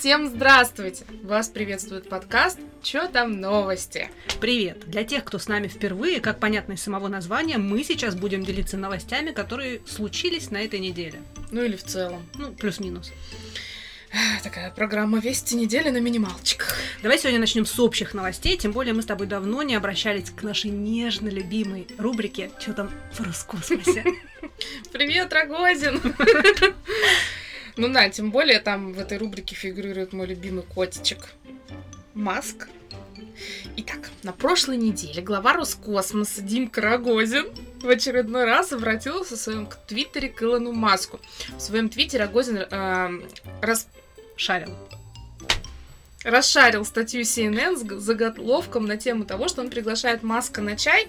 Всем 0.00 0.28
здравствуйте! 0.28 1.04
Вас 1.22 1.50
приветствует 1.50 2.08
подкаст 2.08 2.58
«Чё 2.82 3.06
там 3.06 3.38
новости?». 3.38 4.08
Привет! 4.40 4.80
Для 4.86 5.04
тех, 5.04 5.24
кто 5.24 5.38
с 5.38 5.46
нами 5.46 5.68
впервые, 5.68 6.20
как 6.20 6.40
понятно 6.40 6.72
из 6.72 6.82
самого 6.82 7.08
названия, 7.08 7.58
мы 7.58 7.84
сейчас 7.84 8.14
будем 8.14 8.42
делиться 8.42 8.78
новостями, 8.78 9.30
которые 9.30 9.82
случились 9.86 10.50
на 10.50 10.62
этой 10.62 10.80
неделе. 10.80 11.20
Ну 11.50 11.62
или 11.62 11.76
в 11.76 11.84
целом. 11.84 12.26
Ну, 12.36 12.50
плюс-минус. 12.54 13.12
Такая 14.42 14.70
программа 14.70 15.18
«Вести 15.18 15.54
недели» 15.54 15.90
на 15.90 15.98
минималчиках. 15.98 16.74
Давай 17.02 17.18
сегодня 17.18 17.38
начнем 17.38 17.66
с 17.66 17.78
общих 17.78 18.14
новостей, 18.14 18.56
тем 18.56 18.72
более 18.72 18.94
мы 18.94 19.02
с 19.02 19.06
тобой 19.06 19.26
давно 19.26 19.62
не 19.62 19.74
обращались 19.74 20.30
к 20.30 20.42
нашей 20.42 20.70
нежно 20.70 21.28
любимой 21.28 21.86
рубрике 21.98 22.50
«Чё 22.58 22.72
там 22.72 22.90
в 23.12 23.20
Роскосмосе?». 23.20 24.02
Привет, 24.92 25.30
Рогозин! 25.30 26.00
Ну 27.76 27.92
да, 27.92 28.08
тем 28.10 28.30
более 28.30 28.60
там 28.60 28.92
в 28.92 28.98
этой 28.98 29.18
рубрике 29.18 29.54
фигурирует 29.54 30.12
мой 30.12 30.26
любимый 30.26 30.62
котичек 30.62 31.30
Маск. 32.14 32.68
Итак, 33.76 34.10
на 34.22 34.32
прошлой 34.32 34.76
неделе 34.76 35.22
глава 35.22 35.54
Роскосмоса 35.54 36.42
Димка 36.42 36.80
Рогозин 36.80 37.46
в 37.80 37.88
очередной 37.88 38.44
раз 38.44 38.72
обратился 38.72 39.36
в 39.36 39.38
своем 39.38 39.68
твиттере 39.86 40.28
к 40.28 40.42
Илону 40.42 40.72
Маску. 40.72 41.20
В 41.56 41.60
своем 41.60 41.88
твиттере 41.88 42.24
Рогозин 42.24 42.58
э, 42.58 43.20
расшарил 43.62 44.76
расшарил 46.24 46.84
статью 46.84 47.22
CNN 47.22 47.76
с 47.76 48.02
заголовком 48.02 48.86
на 48.86 48.96
тему 48.96 49.24
того, 49.24 49.48
что 49.48 49.62
он 49.62 49.70
приглашает 49.70 50.22
Маска 50.22 50.60
на 50.60 50.76
чай 50.76 51.08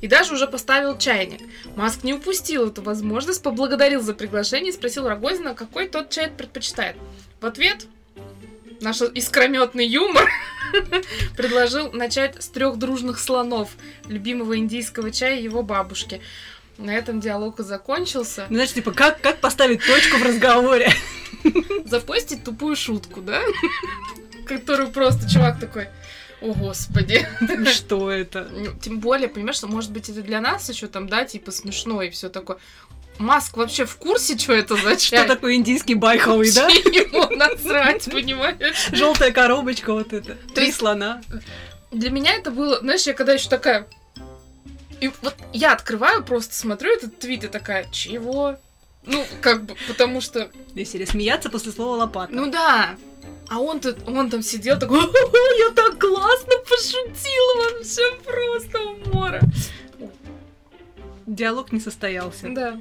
и 0.00 0.06
даже 0.06 0.34
уже 0.34 0.46
поставил 0.46 0.98
чайник. 0.98 1.40
Маск 1.76 2.04
не 2.04 2.14
упустил 2.14 2.68
эту 2.68 2.82
возможность, 2.82 3.42
поблагодарил 3.42 4.02
за 4.02 4.14
приглашение 4.14 4.70
и 4.70 4.74
спросил 4.74 5.08
Рогозина, 5.08 5.54
какой 5.54 5.88
тот 5.88 6.10
чай 6.10 6.30
предпочитает. 6.30 6.96
В 7.40 7.46
ответ 7.46 7.86
наш 8.80 9.00
искрометный 9.00 9.86
юмор 9.86 10.28
предложил 11.36 11.92
начать 11.92 12.42
с 12.42 12.48
трех 12.48 12.78
дружных 12.78 13.18
слонов, 13.18 13.70
любимого 14.08 14.58
индийского 14.58 15.10
чая 15.10 15.40
его 15.40 15.62
бабушки. 15.62 16.20
На 16.76 16.94
этом 16.94 17.20
диалог 17.20 17.60
и 17.60 17.62
закончился. 17.62 18.46
Ну, 18.48 18.54
знаешь, 18.54 18.72
типа, 18.72 18.92
как, 18.92 19.20
как 19.20 19.40
поставить 19.40 19.84
точку 19.84 20.16
в 20.16 20.22
разговоре? 20.22 20.90
Запостить 21.84 22.42
тупую 22.42 22.74
шутку, 22.74 23.20
да? 23.20 23.42
Которую 24.50 24.90
просто 24.90 25.30
чувак 25.30 25.60
такой... 25.60 25.88
О, 26.40 26.54
господи. 26.54 27.24
Что 27.72 28.10
это? 28.10 28.48
Ну, 28.50 28.72
тем 28.82 28.98
более, 28.98 29.28
понимаешь, 29.28 29.56
что 29.56 29.68
может 29.68 29.92
быть 29.92 30.08
это 30.08 30.22
для 30.22 30.40
нас 30.40 30.68
еще 30.68 30.88
там, 30.88 31.08
да, 31.08 31.24
типа 31.24 31.52
смешно 31.52 32.02
и 32.02 32.10
все 32.10 32.28
такое. 32.30 32.56
Маск 33.18 33.56
вообще 33.56 33.84
в 33.84 33.94
курсе, 33.96 34.36
что 34.36 34.54
это 34.54 34.74
за 34.74 34.96
чай? 34.96 35.20
Что 35.20 35.34
такое 35.34 35.54
индийский 35.54 35.94
байховый, 35.94 36.50
да? 36.50 36.66
Ему 36.68 37.36
насрать, 37.36 38.06
понимаешь? 38.10 38.88
Желтая 38.90 39.30
коробочка 39.30 39.92
вот 39.92 40.12
эта. 40.12 40.34
Три 40.52 40.72
слона. 40.72 41.22
Для 41.92 42.10
меня 42.10 42.34
это 42.34 42.50
было, 42.50 42.80
знаешь, 42.80 43.06
я 43.06 43.14
когда 43.14 43.34
еще 43.34 43.48
такая... 43.48 43.86
И 45.00 45.12
вот 45.22 45.36
я 45.52 45.74
открываю, 45.74 46.24
просто 46.24 46.56
смотрю 46.56 46.92
этот 46.92 47.20
твит 47.20 47.44
и 47.44 47.48
такая, 47.48 47.86
чего? 47.92 48.56
Ну, 49.06 49.24
как 49.42 49.64
бы, 49.64 49.76
потому 49.86 50.20
что... 50.20 50.50
Веселье 50.74 51.06
смеяться 51.06 51.50
после 51.50 51.70
слова 51.70 51.96
лопата. 51.96 52.32
Ну 52.34 52.50
да, 52.50 52.96
а 53.48 53.60
он, 53.60 53.80
тут, 53.80 53.96
он 54.06 54.30
там 54.30 54.42
сидел 54.42 54.78
такой, 54.78 54.98
я 54.98 55.74
так 55.74 55.98
классно 55.98 56.52
пошутила 56.68 57.72
вообще 57.72 58.02
просто 58.24 58.78
умора. 58.80 59.40
Диалог 61.26 61.72
не 61.72 61.80
состоялся. 61.80 62.48
Да. 62.48 62.80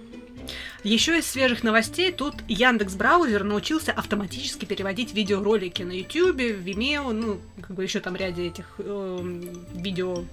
Еще 0.83 1.19
из 1.19 1.27
свежих 1.27 1.63
новостей 1.63 2.11
тут 2.11 2.35
Яндекс 2.47 2.93
Браузер 2.95 3.43
научился 3.43 3.91
автоматически 3.91 4.65
переводить 4.65 5.13
видеоролики 5.13 5.83
на 5.83 5.91
YouTube, 5.91 6.39
Vimeo, 6.39 7.11
ну, 7.11 7.39
как 7.61 7.75
бы 7.75 7.83
еще 7.83 7.99
там 7.99 8.15
ряде 8.15 8.47
этих 8.47 8.75
э, 8.77 9.41
видео, 9.73 10.23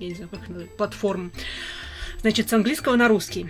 я 0.00 0.08
не 0.08 0.14
знаю, 0.14 0.30
как 0.30 0.48
называть, 0.48 0.76
платформ. 0.76 1.32
Значит, 2.20 2.48
с 2.48 2.52
английского 2.52 2.96
на 2.96 3.08
русский. 3.08 3.48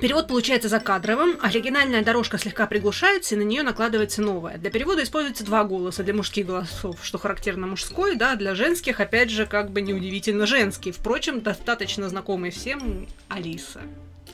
Перевод 0.00 0.28
получается 0.28 0.70
закадровым, 0.70 1.36
оригинальная 1.42 2.02
дорожка 2.02 2.38
слегка 2.38 2.66
приглушается, 2.66 3.34
и 3.34 3.38
на 3.38 3.42
нее 3.42 3.62
накладывается 3.62 4.22
новая. 4.22 4.56
Для 4.56 4.70
перевода 4.70 5.02
используется 5.02 5.44
два 5.44 5.62
голоса 5.64 6.02
для 6.02 6.14
мужских 6.14 6.46
голосов, 6.46 6.98
что 7.02 7.18
характерно 7.18 7.66
мужской, 7.66 8.16
да, 8.16 8.34
для 8.34 8.54
женских, 8.54 9.00
опять 9.00 9.30
же, 9.30 9.44
как 9.44 9.70
бы 9.70 9.82
неудивительно 9.82 10.46
женский. 10.46 10.90
Впрочем, 10.90 11.42
достаточно 11.42 12.08
знакомый 12.08 12.50
всем 12.50 13.08
Алиса. 13.28 13.82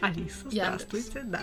Алиса, 0.01 0.51
здравствуйте, 0.51 1.23
да. 1.25 1.41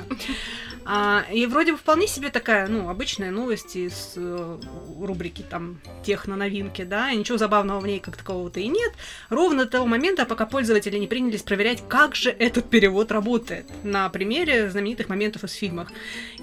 А, 0.86 1.26
и 1.32 1.46
вроде 1.46 1.74
бы 1.74 1.78
вполне 1.78 2.08
себе 2.08 2.30
такая, 2.30 2.68
ну, 2.68 2.90
обычная 2.90 3.32
новость 3.32 3.76
из 3.76 4.14
э, 4.16 4.60
рубрики 5.00 5.44
там 5.50 5.80
техно-новинки, 6.04 6.84
да, 6.84 7.12
и 7.12 7.18
ничего 7.18 7.38
забавного 7.38 7.80
в 7.80 7.88
ней 7.88 8.00
как 8.00 8.18
такового-то 8.18 8.60
и 8.60 8.68
нет. 8.68 8.94
Ровно 9.30 9.66
до 9.66 9.72
того 9.72 9.86
момента, 9.86 10.26
пока 10.26 10.46
пользователи 10.46 10.98
не 10.98 11.08
принялись 11.08 11.42
проверять, 11.42 11.84
как 11.88 12.16
же 12.16 12.30
этот 12.30 12.70
перевод 12.70 13.12
работает 13.12 13.66
на 13.84 14.10
примере 14.10 14.70
знаменитых 14.70 15.10
моментов 15.10 15.44
из 15.44 15.54
фильмов. 15.54 15.90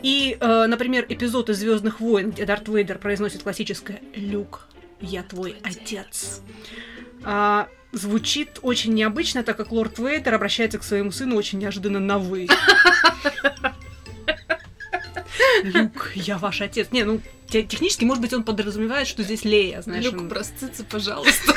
И, 0.02 0.36
э, 0.40 0.66
например, 0.66 1.06
эпизод 1.08 1.50
из 1.50 1.58
Звездных 1.58 2.00
войн, 2.00 2.30
где 2.30 2.46
Дарт 2.46 2.68
Вейдер 2.68 2.98
произносит 2.98 3.42
классическое 3.42 4.00
«Люк, 4.14 4.66
я 5.00 5.22
твой 5.22 5.56
отец». 5.62 6.40
А, 7.24 7.68
звучит 7.92 8.58
очень 8.62 8.94
необычно, 8.94 9.42
так 9.42 9.56
как 9.56 9.72
лорд 9.72 9.98
Вейдер 9.98 10.34
обращается 10.34 10.78
к 10.78 10.82
своему 10.84 11.10
сыну 11.12 11.36
очень 11.36 11.58
неожиданно 11.58 12.00
на 12.00 12.18
«вы». 12.18 12.48
Люк, 15.62 16.12
я 16.14 16.38
ваш 16.38 16.60
отец. 16.62 16.88
Не, 16.92 17.04
ну, 17.04 17.20
те- 17.48 17.62
технически, 17.62 18.04
может 18.04 18.22
быть, 18.22 18.32
он 18.32 18.44
подразумевает, 18.44 19.06
что 19.06 19.22
здесь 19.22 19.44
Лея, 19.44 19.82
знаешь. 19.82 20.04
Люк, 20.04 20.14
он- 20.16 20.28
простыться, 20.28 20.84
пожалуйста. 20.84 21.54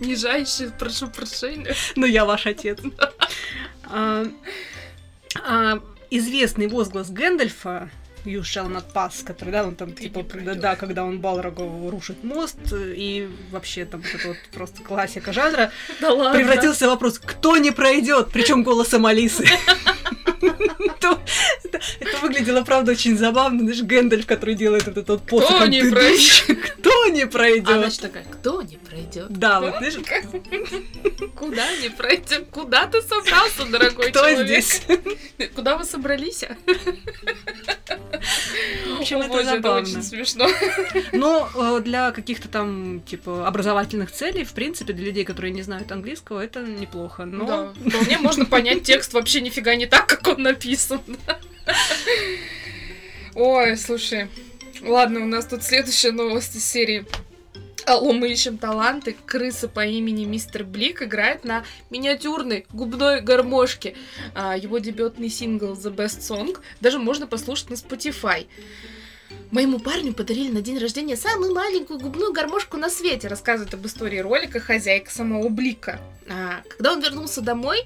Нижайше, 0.00 0.72
прошу 0.78 1.08
прощения. 1.08 1.74
Но 1.96 2.06
я 2.06 2.24
ваш 2.24 2.46
отец. 2.46 2.78
А, 3.84 4.24
а, 5.44 5.80
Известный 6.08 6.68
возглас 6.68 7.10
Гэндальфа 7.10 7.90
You 8.26 8.40
shall 8.42 8.68
not 8.68 8.84
pass, 8.92 9.24
который, 9.24 9.50
да, 9.50 9.64
он 9.64 9.76
там, 9.76 9.92
Ты 9.92 10.04
типа, 10.04 10.18
не 10.38 10.54
да, 10.54 10.74
когда 10.76 11.04
он 11.04 11.20
Балрогу 11.20 11.88
рушит 11.90 12.24
мост, 12.24 12.58
и 12.72 13.28
вообще 13.52 13.84
там 13.84 14.02
вот 14.02 14.14
это 14.14 14.28
вот 14.28 14.36
просто 14.52 14.82
классика 14.82 15.32
жанра, 15.32 15.70
Да 16.00 16.12
ладно. 16.12 16.38
превратился 16.38 16.86
в 16.86 16.90
вопрос, 16.90 17.18
кто 17.18 17.56
не 17.56 17.70
пройдет, 17.70 18.28
причем 18.32 18.62
голосом 18.64 19.06
Алисы. 19.06 19.46
То- 21.00 21.20
Это 22.00 22.18
выглядело, 22.22 22.62
правда, 22.62 22.92
очень 22.92 23.16
забавно. 23.16 23.60
Знаешь, 23.60 23.82
Гэндальф, 23.82 24.26
который 24.26 24.54
делает 24.54 24.86
вот 24.86 24.96
этот 24.96 25.08
вот 25.08 25.22
посох. 25.26 25.68
не 25.68 25.82
«Ты 25.82 25.90
пройдет?» 25.92 26.58
Кто 26.80 27.06
не 27.08 27.26
пройдет? 27.26 27.68
значит 27.78 28.00
такая, 28.00 28.24
кто 28.24 28.62
не 28.62 28.76
пройдет? 28.76 29.26
Да, 29.28 29.60
вот, 29.60 29.74
знаешь, 29.78 29.94
Куда 31.36 31.76
не 31.76 31.90
пройдет? 31.90 32.46
Куда 32.50 32.86
ты 32.86 33.02
собрался, 33.02 33.64
дорогой 33.66 34.10
кто 34.10 34.20
человек? 34.20 34.46
здесь? 34.64 34.82
Куда 35.54 35.76
вы 35.76 35.84
собрались? 35.84 36.44
В 38.86 38.98
общем, 39.00 39.18
О, 39.18 39.20
это 39.20 39.28
боже, 39.28 39.44
забавно. 39.44 39.80
очень 39.82 40.02
смешно. 40.02 40.48
Но 41.12 41.48
э, 41.54 41.80
для 41.82 42.10
каких-то 42.12 42.48
там, 42.48 43.00
типа, 43.06 43.46
образовательных 43.46 44.10
целей, 44.10 44.44
в 44.44 44.52
принципе, 44.52 44.92
для 44.92 45.06
людей, 45.06 45.24
которые 45.24 45.52
не 45.52 45.62
знают 45.62 45.90
английского, 45.92 46.40
это 46.42 46.60
неплохо. 46.60 47.24
Но 47.24 47.46
Да, 47.46 47.72
вполне 47.90 48.18
можно 48.18 48.44
понять 48.44 48.82
текст 48.82 49.12
вообще 49.12 49.40
нифига 49.40 49.74
не 49.74 49.86
так, 49.86 50.06
как 50.06 50.26
он 50.26 50.42
написан. 50.42 51.00
Ой, 53.34 53.76
слушай. 53.76 54.28
Ладно, 54.82 55.20
у 55.20 55.26
нас 55.26 55.46
тут 55.46 55.62
следующая 55.62 56.12
новость 56.12 56.56
из 56.56 56.64
серии. 56.64 57.06
Алло, 57.86 58.12
мы 58.12 58.32
ищем 58.32 58.58
таланты. 58.58 59.16
Крыса 59.26 59.68
по 59.68 59.86
имени 59.86 60.24
Мистер 60.24 60.64
Блик 60.64 61.02
играет 61.02 61.44
на 61.44 61.62
миниатюрной 61.88 62.66
губной 62.72 63.20
гармошке. 63.20 63.94
А, 64.34 64.56
его 64.56 64.78
дебютный 64.78 65.28
сингл 65.28 65.74
The 65.74 65.94
Best 65.94 66.18
Song 66.18 66.58
даже 66.80 66.98
можно 66.98 67.28
послушать 67.28 67.70
на 67.70 67.74
Spotify. 67.74 68.48
Моему 69.52 69.78
парню 69.78 70.14
подарили 70.14 70.50
на 70.50 70.62
день 70.62 70.78
рождения 70.78 71.16
самую 71.16 71.54
маленькую 71.54 72.00
губную 72.00 72.32
гармошку 72.32 72.76
на 72.76 72.90
свете, 72.90 73.28
рассказывает 73.28 73.72
об 73.74 73.86
истории 73.86 74.18
ролика 74.18 74.58
хозяйка 74.58 75.12
самого 75.12 75.48
Блика. 75.48 76.00
А, 76.28 76.62
когда 76.68 76.92
он 76.92 77.00
вернулся 77.00 77.40
домой, 77.40 77.84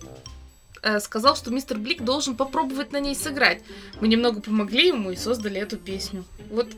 э, 0.81 0.99
сказал, 1.00 1.37
что 1.37 1.50
мистер 1.50 1.76
Блик 1.76 2.03
должен 2.03 2.37
попробовать 2.37 2.93
на 2.93 3.00
ней 3.00 3.14
сыграть. 3.14 3.62
Мы 4.00 4.08
немного 4.08 4.41
помогли 4.41 4.88
ему 4.88 5.11
и 5.11 5.17
создали 5.17 5.61
эту 5.61 5.76
песню. 5.76 6.25
Вот 6.50 6.69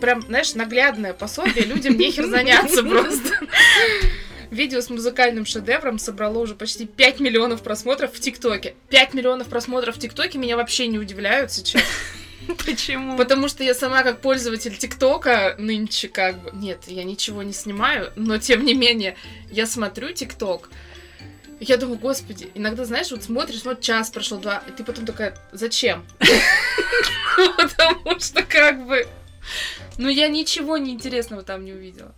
прям, 0.00 0.22
знаешь, 0.22 0.54
наглядное 0.54 1.12
пособие, 1.12 1.64
людям 1.64 1.96
нехер 1.96 2.26
заняться 2.26 2.82
просто. 2.82 3.38
Видео 4.50 4.82
с 4.82 4.90
музыкальным 4.90 5.46
шедевром 5.46 5.98
собрало 5.98 6.38
уже 6.38 6.54
почти 6.54 6.86
5 6.86 7.20
миллионов 7.20 7.62
просмотров 7.62 8.12
в 8.12 8.20
ТикТоке. 8.20 8.74
5 8.90 9.14
миллионов 9.14 9.48
просмотров 9.48 9.96
в 9.96 9.98
ТикТоке 9.98 10.38
меня 10.38 10.56
вообще 10.56 10.88
не 10.88 10.98
удивляют 10.98 11.52
сейчас. 11.52 11.82
почему? 12.66 13.16
Потому 13.16 13.48
что 13.48 13.64
я 13.64 13.74
сама 13.74 14.02
как 14.02 14.20
пользователь 14.20 14.76
ТикТока 14.76 15.54
нынче 15.58 16.08
как 16.08 16.42
бы... 16.42 16.50
Нет, 16.52 16.80
я 16.86 17.04
ничего 17.04 17.42
не 17.42 17.52
снимаю, 17.52 18.12
но 18.16 18.38
тем 18.38 18.64
не 18.64 18.74
менее, 18.74 19.16
я 19.50 19.66
смотрю 19.66 20.12
ТикТок, 20.12 20.68
я 21.60 21.76
думаю, 21.76 21.98
господи, 21.98 22.50
иногда, 22.54 22.84
знаешь, 22.84 23.12
вот 23.12 23.22
смотришь, 23.22 23.64
вот 23.64 23.80
час 23.80 24.10
прошел, 24.10 24.38
два, 24.38 24.64
и 24.68 24.72
ты 24.72 24.82
потом 24.82 25.06
такая, 25.06 25.36
зачем? 25.52 26.04
Потому 27.56 28.18
что 28.18 28.42
как 28.42 28.84
бы 28.84 29.06
Но 29.98 30.08
я 30.08 30.28
ничего 30.28 30.76
неинтересного 30.78 31.42
там 31.42 31.64
не 31.64 31.72
увидела. 31.72 32.14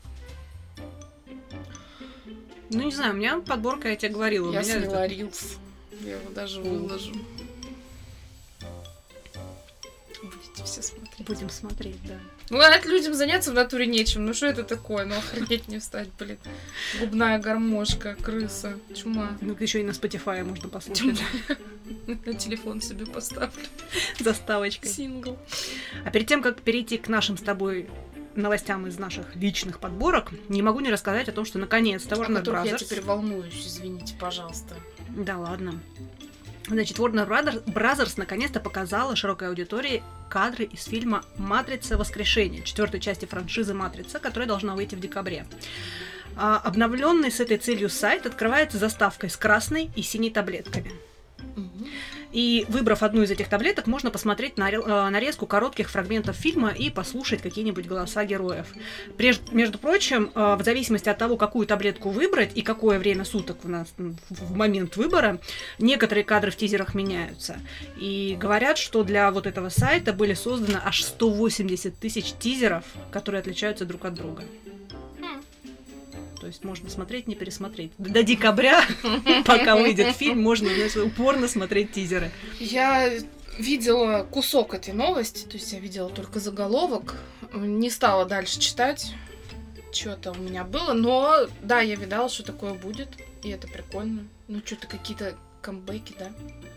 Ну, 2.70 2.82
не 2.82 2.92
знаю, 2.92 3.12
у 3.12 3.16
меня 3.16 3.40
подборка, 3.40 3.88
я 3.88 3.96
тебе 3.96 4.12
говорила. 4.12 4.52
Я 4.52 4.62
сняла 4.62 5.04
это- 5.04 5.14
рилс. 5.14 5.56
Я 6.00 6.16
его 6.16 6.30
даже 6.30 6.60
выложу. 6.60 7.12
Будете 10.22 10.64
все 10.64 10.82
смотреть. 10.82 11.26
Будем 11.26 11.50
смотреть, 11.50 12.02
да. 12.06 12.18
Ну, 12.50 12.60
а 12.60 12.68
это 12.68 12.88
людям 12.88 13.14
заняться 13.14 13.50
в 13.50 13.54
натуре 13.54 13.86
нечем. 13.86 14.26
Ну, 14.26 14.34
что 14.34 14.46
это 14.46 14.64
такое? 14.64 15.04
Ну, 15.06 15.16
охренеть 15.16 15.68
не 15.68 15.78
встать, 15.78 16.08
блин. 16.18 16.38
Губная 17.00 17.38
гармошка, 17.38 18.16
крыса, 18.16 18.78
чума. 18.94 19.36
Ну, 19.40 19.56
еще 19.58 19.80
и 19.80 19.84
на 19.84 19.90
Spotify 19.90 20.44
можно 20.44 20.68
послушать 20.68 21.22
на 22.06 22.34
телефон 22.34 22.80
себе 22.80 23.06
поставлю. 23.06 23.62
заставочкой. 24.18 24.90
Сингл. 24.90 25.38
А 26.04 26.10
перед 26.10 26.26
тем, 26.26 26.42
как 26.42 26.60
перейти 26.60 26.98
к 26.98 27.08
нашим 27.08 27.38
с 27.38 27.42
тобой 27.42 27.88
новостям 28.34 28.86
из 28.86 28.98
наших 28.98 29.36
личных 29.36 29.78
подборок, 29.78 30.32
не 30.48 30.62
могу 30.62 30.80
не 30.80 30.90
рассказать 30.90 31.28
о 31.28 31.32
том, 31.32 31.44
что 31.44 31.58
наконец-то 31.58 32.16
Warner 32.16 32.36
которых 32.36 32.64
я 32.64 32.72
Brothers... 32.72 32.84
теперь 32.84 33.00
волнуюсь, 33.00 33.66
извините, 33.66 34.14
пожалуйста. 34.18 34.74
Да 35.08 35.38
ладно. 35.38 35.80
Значит, 36.66 36.98
Warner 36.98 37.28
Brothers, 37.66 38.14
наконец-то 38.16 38.58
показала 38.58 39.14
широкой 39.16 39.48
аудитории 39.48 40.02
кадры 40.30 40.64
из 40.64 40.84
фильма 40.84 41.22
«Матрица. 41.36 41.98
Воскрешение», 41.98 42.62
четвертой 42.62 43.00
части 43.00 43.26
франшизы 43.26 43.74
«Матрица», 43.74 44.18
которая 44.18 44.48
должна 44.48 44.74
выйти 44.74 44.94
в 44.94 45.00
декабре. 45.00 45.46
А, 46.36 46.56
обновленный 46.56 47.30
с 47.30 47.40
этой 47.40 47.58
целью 47.58 47.90
сайт 47.90 48.26
открывается 48.26 48.78
заставкой 48.78 49.30
с 49.30 49.36
красной 49.36 49.90
и 49.94 50.02
синей 50.02 50.30
таблетками. 50.30 50.90
И 52.34 52.66
выбрав 52.68 53.04
одну 53.04 53.22
из 53.22 53.30
этих 53.30 53.48
таблеток, 53.48 53.86
можно 53.86 54.10
посмотреть 54.10 54.54
э, 54.58 55.08
нарезку 55.10 55.46
коротких 55.46 55.88
фрагментов 55.88 56.34
фильма 56.34 56.70
и 56.70 56.90
послушать 56.90 57.40
какие-нибудь 57.40 57.86
голоса 57.86 58.24
героев. 58.24 58.66
Преж- 59.16 59.40
между 59.52 59.78
прочим, 59.78 60.32
э, 60.34 60.56
в 60.56 60.64
зависимости 60.64 61.08
от 61.08 61.16
того, 61.16 61.36
какую 61.36 61.68
таблетку 61.68 62.10
выбрать 62.10 62.50
и 62.56 62.62
какое 62.62 62.98
время 62.98 63.24
суток 63.24 63.58
у 63.62 63.68
нас 63.68 63.94
в 63.96 64.56
момент 64.56 64.96
выбора, 64.96 65.38
некоторые 65.78 66.24
кадры 66.24 66.50
в 66.50 66.56
тизерах 66.56 66.94
меняются. 66.94 67.56
И 68.00 68.36
говорят, 68.38 68.78
что 68.78 69.04
для 69.04 69.30
вот 69.30 69.46
этого 69.46 69.68
сайта 69.68 70.12
были 70.12 70.34
созданы 70.34 70.80
аж 70.84 71.04
180 71.04 71.96
тысяч 71.96 72.32
тизеров, 72.40 72.84
которые 73.12 73.42
отличаются 73.42 73.84
друг 73.84 74.06
от 74.06 74.14
друга. 74.14 74.42
То 76.44 76.48
есть 76.48 76.62
можно 76.62 76.90
смотреть, 76.90 77.26
не 77.26 77.34
пересмотреть. 77.34 77.92
До 77.96 78.22
декабря, 78.22 78.84
пока 79.46 79.76
выйдет 79.76 80.14
фильм, 80.14 80.42
можно 80.42 80.68
упорно 81.02 81.48
смотреть 81.48 81.92
тизеры. 81.92 82.30
Я 82.60 83.10
видела 83.56 84.26
кусок 84.30 84.74
этой 84.74 84.92
новости, 84.92 85.46
то 85.46 85.54
есть 85.54 85.72
я 85.72 85.78
видела 85.78 86.10
только 86.10 86.40
заголовок, 86.40 87.16
не 87.54 87.88
стала 87.88 88.26
дальше 88.26 88.60
читать, 88.60 89.14
что-то 89.90 90.32
у 90.32 90.34
меня 90.34 90.64
было, 90.64 90.92
но 90.92 91.46
да, 91.62 91.80
я 91.80 91.94
видала, 91.94 92.28
что 92.28 92.42
такое 92.42 92.74
будет, 92.74 93.08
и 93.42 93.48
это 93.48 93.66
прикольно. 93.66 94.28
Ну, 94.46 94.60
что-то 94.62 94.86
какие-то 94.86 95.38
камбэки, 95.62 96.14
да? 96.18 96.30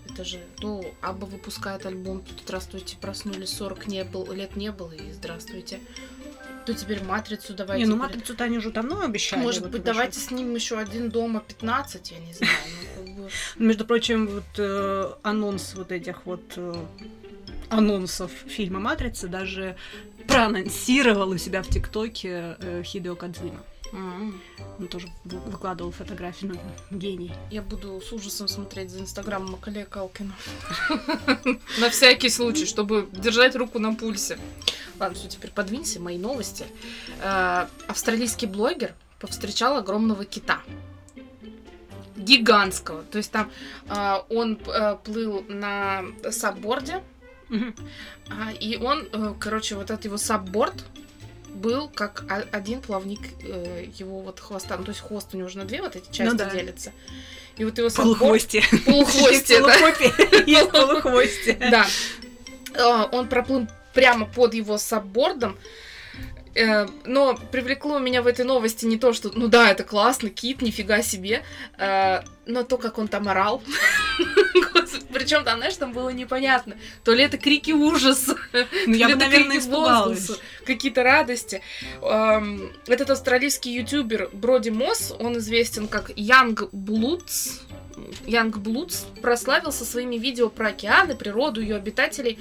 Это 0.09 0.23
же, 0.23 0.39
то 0.61 0.85
Абба 1.01 1.25
выпускает 1.25 1.85
альбом, 1.85 2.21
тут 2.21 2.39
здравствуйте, 2.45 2.95
проснулись, 2.95 3.49
40 3.49 3.87
не 3.87 4.05
был, 4.05 4.31
лет 4.31 4.55
не 4.55 4.71
было, 4.71 4.93
и 4.93 5.11
здравствуйте. 5.11 5.81
То 6.67 6.73
теперь 6.73 7.01
Матрицу 7.01 7.53
давайте. 7.53 7.85
не, 7.85 7.89
ну 7.89 7.95
матрицу-то 7.95 8.43
они 8.43 8.57
уже 8.57 8.71
давно 8.71 8.99
обещали. 8.99 9.41
Может 9.41 9.61
вот 9.61 9.71
быть, 9.71 9.83
уже. 9.83 9.93
давайте 9.93 10.19
снимем 10.19 10.53
еще 10.53 10.77
один 10.77 11.09
дома 11.09 11.39
15, 11.39 12.11
я 12.11 12.19
не 12.19 12.33
знаю. 12.33 12.51
ну, 12.97 13.05
как 13.05 13.15
бы. 13.15 13.29
Между 13.55 13.85
прочим, 13.85 14.27
вот 14.27 14.43
э, 14.57 15.13
анонс 15.23 15.75
вот 15.75 15.93
этих 15.93 16.25
вот 16.25 16.41
э, 16.57 16.75
анонсов 17.69 18.31
фильма 18.47 18.81
Матрица 18.81 19.29
даже 19.29 19.77
проанонсировал 20.27 21.29
у 21.29 21.37
себя 21.37 21.63
в 21.63 21.69
ТикТоке 21.69 22.57
э, 22.59 22.83
Хидео 22.83 23.15
Кадзима. 23.15 23.63
Он 23.93 24.87
тоже 24.89 25.07
вы- 25.23 25.39
выкладывал 25.39 25.91
фотографии, 25.93 26.47
ну, 26.47 26.59
гений. 26.91 27.31
Я 27.49 27.61
буду 27.61 28.01
с 28.01 28.11
ужасом 28.11 28.49
смотреть 28.49 28.89
за 28.89 28.99
инстаграмом 28.99 29.51
Макалея 29.51 29.85
Калкина. 29.85 30.33
На 31.79 31.89
всякий 31.89 32.29
случай, 32.29 32.65
чтобы 32.65 33.07
держать 33.13 33.55
руку 33.55 33.79
на 33.79 33.93
пульсе. 33.93 34.37
Ладно, 34.99 35.15
все, 35.15 35.27
теперь 35.27 35.51
подвинься, 35.51 35.99
мои 35.99 36.17
новости. 36.17 36.65
Э, 37.21 37.67
Австралийский 37.87 38.47
блогер 38.47 38.93
повстречал 39.19 39.77
огромного 39.77 40.25
кита. 40.25 40.59
Гигантского. 42.15 43.03
То 43.03 43.19
есть 43.19 43.31
там 43.31 43.51
э, 43.89 44.15
он 44.29 44.59
э, 44.65 44.97
плыл 45.03 45.45
на 45.47 46.03
сабборде, 46.29 47.01
а, 47.49 48.51
и 48.59 48.77
он, 48.77 49.07
э, 49.11 49.33
короче, 49.39 49.75
вот 49.75 49.89
этот 49.89 50.05
его 50.05 50.17
сабборд 50.17 50.73
был 51.53 51.89
как 51.89 52.25
один 52.51 52.81
плавник 52.81 53.21
э, 53.41 53.87
его 53.95 54.19
вот 54.21 54.39
хвоста. 54.39 54.77
Ну, 54.77 54.83
то 54.83 54.89
есть 54.89 55.01
хвост 55.01 55.29
у 55.33 55.37
него 55.37 55.47
уже 55.47 55.57
на 55.57 55.65
две 55.65 55.81
вот 55.81 55.95
эти 55.95 56.11
части 56.11 56.35
да. 56.35 56.49
делится. 56.49 56.91
И 57.57 57.65
вот 57.65 57.77
его 57.77 57.89
сабборд... 57.89 58.19
Да. 58.19 58.19
Полухопие. 58.19 58.63
Есть 60.45 60.71
полухвостие. 60.71 61.57
Да. 61.71 61.87
Э, 62.73 63.07
Он 63.11 63.27
проплыл 63.27 63.67
прямо 63.97 64.27
под 64.27 64.53
его 64.53 64.77
саббордом. 64.77 65.57
Э, 66.53 66.87
Но 67.05 67.35
привлекло 67.51 67.97
меня 67.97 68.21
в 68.21 68.27
этой 68.27 68.45
новости 68.45 68.85
не 68.85 68.97
то, 68.97 69.11
что, 69.11 69.31
ну 69.33 69.47
да, 69.47 69.71
это 69.71 69.83
классно, 69.83 70.29
кит, 70.29 70.61
нифига 70.61 71.01
себе, 71.01 71.41
э, 71.79 72.21
но 72.45 72.61
то, 72.63 72.77
как 72.77 72.99
он 72.99 73.07
там 73.07 73.27
орал. 73.27 73.63
Причем 75.13 75.43
там, 75.43 75.57
знаешь, 75.57 75.77
там 75.77 75.93
было 75.93 76.09
непонятно. 76.09 76.75
То 77.03 77.13
ли 77.15 77.23
это 77.23 77.39
крики 77.39 77.71
ужаса, 77.71 78.35
Ну, 78.85 78.93
я 78.93 79.07
то 79.09 79.15
бы, 79.15 79.19
ли 79.21 79.25
это 79.25 79.25
наверное, 79.25 79.57
крики 79.59 79.69
возгласа, 79.69 80.37
какие-то 80.65 81.01
радости. 81.03 81.61
Эм, 82.03 82.71
Этот 82.87 83.09
австралийский 83.09 83.73
ютубер 83.73 84.29
Броди 84.31 84.69
Мосс, 84.69 85.11
он 85.19 85.37
известен 85.39 85.87
как 85.87 86.11
Young 86.11 86.69
Bloods, 86.71 87.61
Young 88.25 88.51
Bloods 88.51 89.05
прославился 89.21 89.85
своими 89.85 90.17
видео 90.17 90.49
про 90.49 90.69
океаны, 90.69 91.15
природу, 91.15 91.61
ее 91.61 91.75
обитателей. 91.75 92.39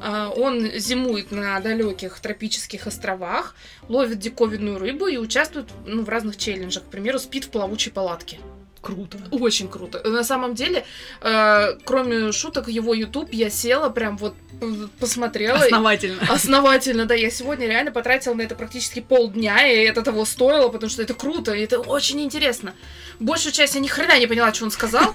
А, 0.00 0.30
Он 0.30 0.70
зимует 0.78 1.30
на 1.30 1.58
далеких 1.60 2.20
тропических 2.20 2.86
островах, 2.86 3.54
ловит 3.88 4.18
диковинную 4.18 4.78
рыбу 4.78 5.06
и 5.06 5.16
участвует 5.16 5.68
ну, 5.86 6.04
в 6.04 6.08
разных 6.08 6.36
челленджах. 6.36 6.84
К 6.84 6.90
примеру, 6.90 7.18
спит 7.18 7.44
в 7.44 7.50
плавучей 7.50 7.92
палатке. 7.92 8.38
Круто. 8.80 9.18
Очень 9.30 9.68
круто. 9.68 10.00
На 10.08 10.24
самом 10.24 10.54
деле, 10.54 10.86
э, 11.20 11.74
кроме 11.84 12.32
шуток, 12.32 12.68
его 12.68 12.94
YouTube 12.94 13.28
я 13.30 13.50
села, 13.50 13.90
прям 13.90 14.16
вот 14.16 14.34
э, 14.60 14.86
посмотрела. 14.98 15.58
Основательно. 15.58 16.22
Основательно, 16.28 17.04
да. 17.04 17.14
Я 17.14 17.30
сегодня 17.30 17.66
реально 17.66 17.92
потратила 17.92 18.32
на 18.32 18.42
это 18.42 18.54
практически 18.54 19.00
полдня, 19.00 19.66
и 19.66 19.84
это 19.84 20.00
того 20.02 20.24
стоило, 20.24 20.68
потому 20.70 20.88
что 20.88 21.02
это 21.02 21.12
круто, 21.12 21.52
и 21.52 21.60
это 21.60 21.78
очень 21.78 22.22
интересно. 22.22 22.74
Большую 23.18 23.52
часть 23.52 23.74
я 23.74 23.80
ни 23.80 23.88
хрена 23.88 24.18
не 24.18 24.26
поняла, 24.26 24.54
что 24.54 24.64
он 24.64 24.70
сказал. 24.70 25.12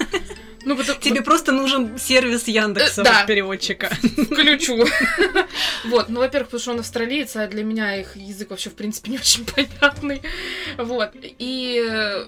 Ну, 0.66 0.76
потому- 0.76 1.00
Тебе 1.00 1.22
просто 1.22 1.52
нужен 1.52 1.98
сервис 1.98 2.48
Яндекса 2.48 3.02
Э, 3.02 3.06
да. 3.06 3.26
переводчика. 3.26 3.90
включу. 3.90 4.86
Вот, 5.86 6.10
ну, 6.10 6.20
во-первых, 6.20 6.48
потому 6.50 6.62
что 6.62 6.72
он 6.72 6.80
австралиец, 6.80 7.36
а 7.36 7.48
для 7.48 7.64
меня 7.64 7.96
их 8.00 8.16
язык 8.16 8.50
вообще, 8.50 8.70
в 8.70 8.74
принципе, 8.76 9.12
не 9.12 9.18
очень 9.18 9.46
понятный. 9.56 10.22
Вот, 10.78 11.12
и 11.22 11.82
э, 11.88 12.26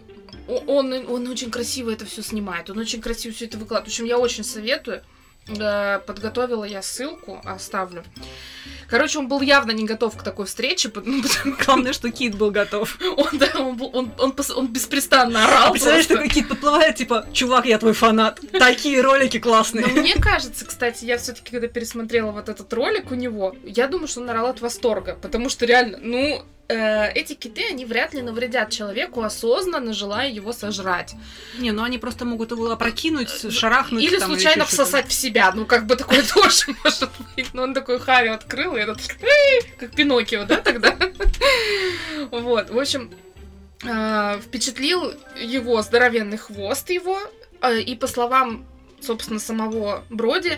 он, 0.68 0.94
он 0.94 1.28
очень 1.28 1.50
красиво 1.52 1.90
это 1.92 2.06
все 2.06 2.22
снимает, 2.22 2.70
он 2.70 2.78
очень 2.78 3.02
красиво 3.02 3.34
все 3.34 3.46
это 3.46 3.58
выкладывает. 3.58 3.90
В 3.92 3.94
общем, 3.94 4.06
я 4.06 4.18
очень 4.20 4.44
советую. 4.44 5.02
Подготовила 5.48 6.64
я 6.64 6.82
ссылку, 6.82 7.42
оставлю. 7.46 8.04
Короче, 8.90 9.20
он 9.20 9.28
был 9.28 9.42
явно 9.42 9.72
не 9.72 9.84
готов 9.86 10.16
к 10.16 10.24
такой 10.24 10.46
встрече, 10.46 10.90
потому 10.90 11.22
потому- 11.22 11.56
Главное, 11.66 11.94
что 11.94 12.10
Кит 12.12 12.36
был 12.36 12.52
готов. 12.52 12.98
он, 13.18 13.38
да, 13.38 13.48
он, 13.56 13.76
был- 13.76 13.92
он, 13.94 14.12
он 14.18 14.34
он 14.56 14.68
беспрестанно 14.68 15.46
орал. 15.46 15.68
А 15.68 15.72
представляешь, 15.72 16.08
просто. 16.08 16.24
такой 16.24 16.34
Кит 16.42 16.48
подплывает, 16.50 16.96
типа, 16.96 17.26
чувак, 17.34 17.66
я 17.66 17.78
твой 17.80 17.94
фанат. 17.94 18.40
Такие 18.54 19.02
ролики 19.02 19.40
классные. 19.40 19.86
Но 19.88 20.02
мне 20.02 20.16
кажется, 20.16 20.66
кстати, 20.66 21.04
я 21.06 21.18
все-таки, 21.18 21.52
когда 21.52 21.68
пересмотрела 21.68 22.32
вот 22.32 22.48
этот 22.50 22.72
ролик 22.74 23.12
у 23.12 23.16
него, 23.16 23.56
я 23.64 23.88
думаю, 23.88 24.08
что 24.08 24.22
он 24.22 24.30
орал 24.30 24.48
от 24.48 24.62
восторга, 24.62 25.18
потому 25.22 25.50
что 25.50 25.66
реально, 25.66 25.98
ну, 26.02 26.46
э, 26.68 27.12
эти 27.14 27.34
киты, 27.34 27.66
они 27.70 27.86
вряд 27.86 28.14
ли 28.14 28.22
навредят 28.22 28.70
человеку, 28.70 29.22
осознанно 29.22 29.94
желая 29.94 30.30
его 30.30 30.54
сожрать. 30.54 31.16
Не, 31.58 31.72
ну 31.72 31.84
они 31.84 31.98
просто 31.98 32.26
могут 32.26 32.52
его 32.52 32.70
опрокинуть, 32.70 33.30
шарахнуть. 33.52 34.04
Или 34.04 34.18
там, 34.18 34.30
случайно 34.30 34.66
что-то. 34.66 34.84
всосать 34.84 35.08
в 35.08 35.14
себя. 35.14 35.52
Ну, 35.54 35.66
как 35.66 35.86
бы 35.86 35.96
такое 35.96 36.24
тоже 36.34 36.76
может 36.84 37.10
быть. 37.36 37.54
Но 37.54 37.64
он 37.64 37.74
такой 37.74 38.00
Хари 38.00 38.30
открыл, 38.30 38.76
и 38.76 38.82
этот 38.82 39.00
как 39.78 39.92
Пиноккио, 39.96 40.46
да, 40.46 40.58
тогда? 40.58 40.96
Вот, 42.32 42.70
в 42.70 42.78
общем, 42.78 43.12
э, 43.84 44.40
впечатлил 44.42 45.14
его 45.40 45.82
здоровенный 45.82 46.38
хвост 46.38 46.90
его, 46.90 47.20
э, 47.62 47.80
и 47.80 47.96
по 47.96 48.08
словам, 48.08 48.66
собственно, 49.00 49.40
самого 49.40 50.04
Броди, 50.10 50.58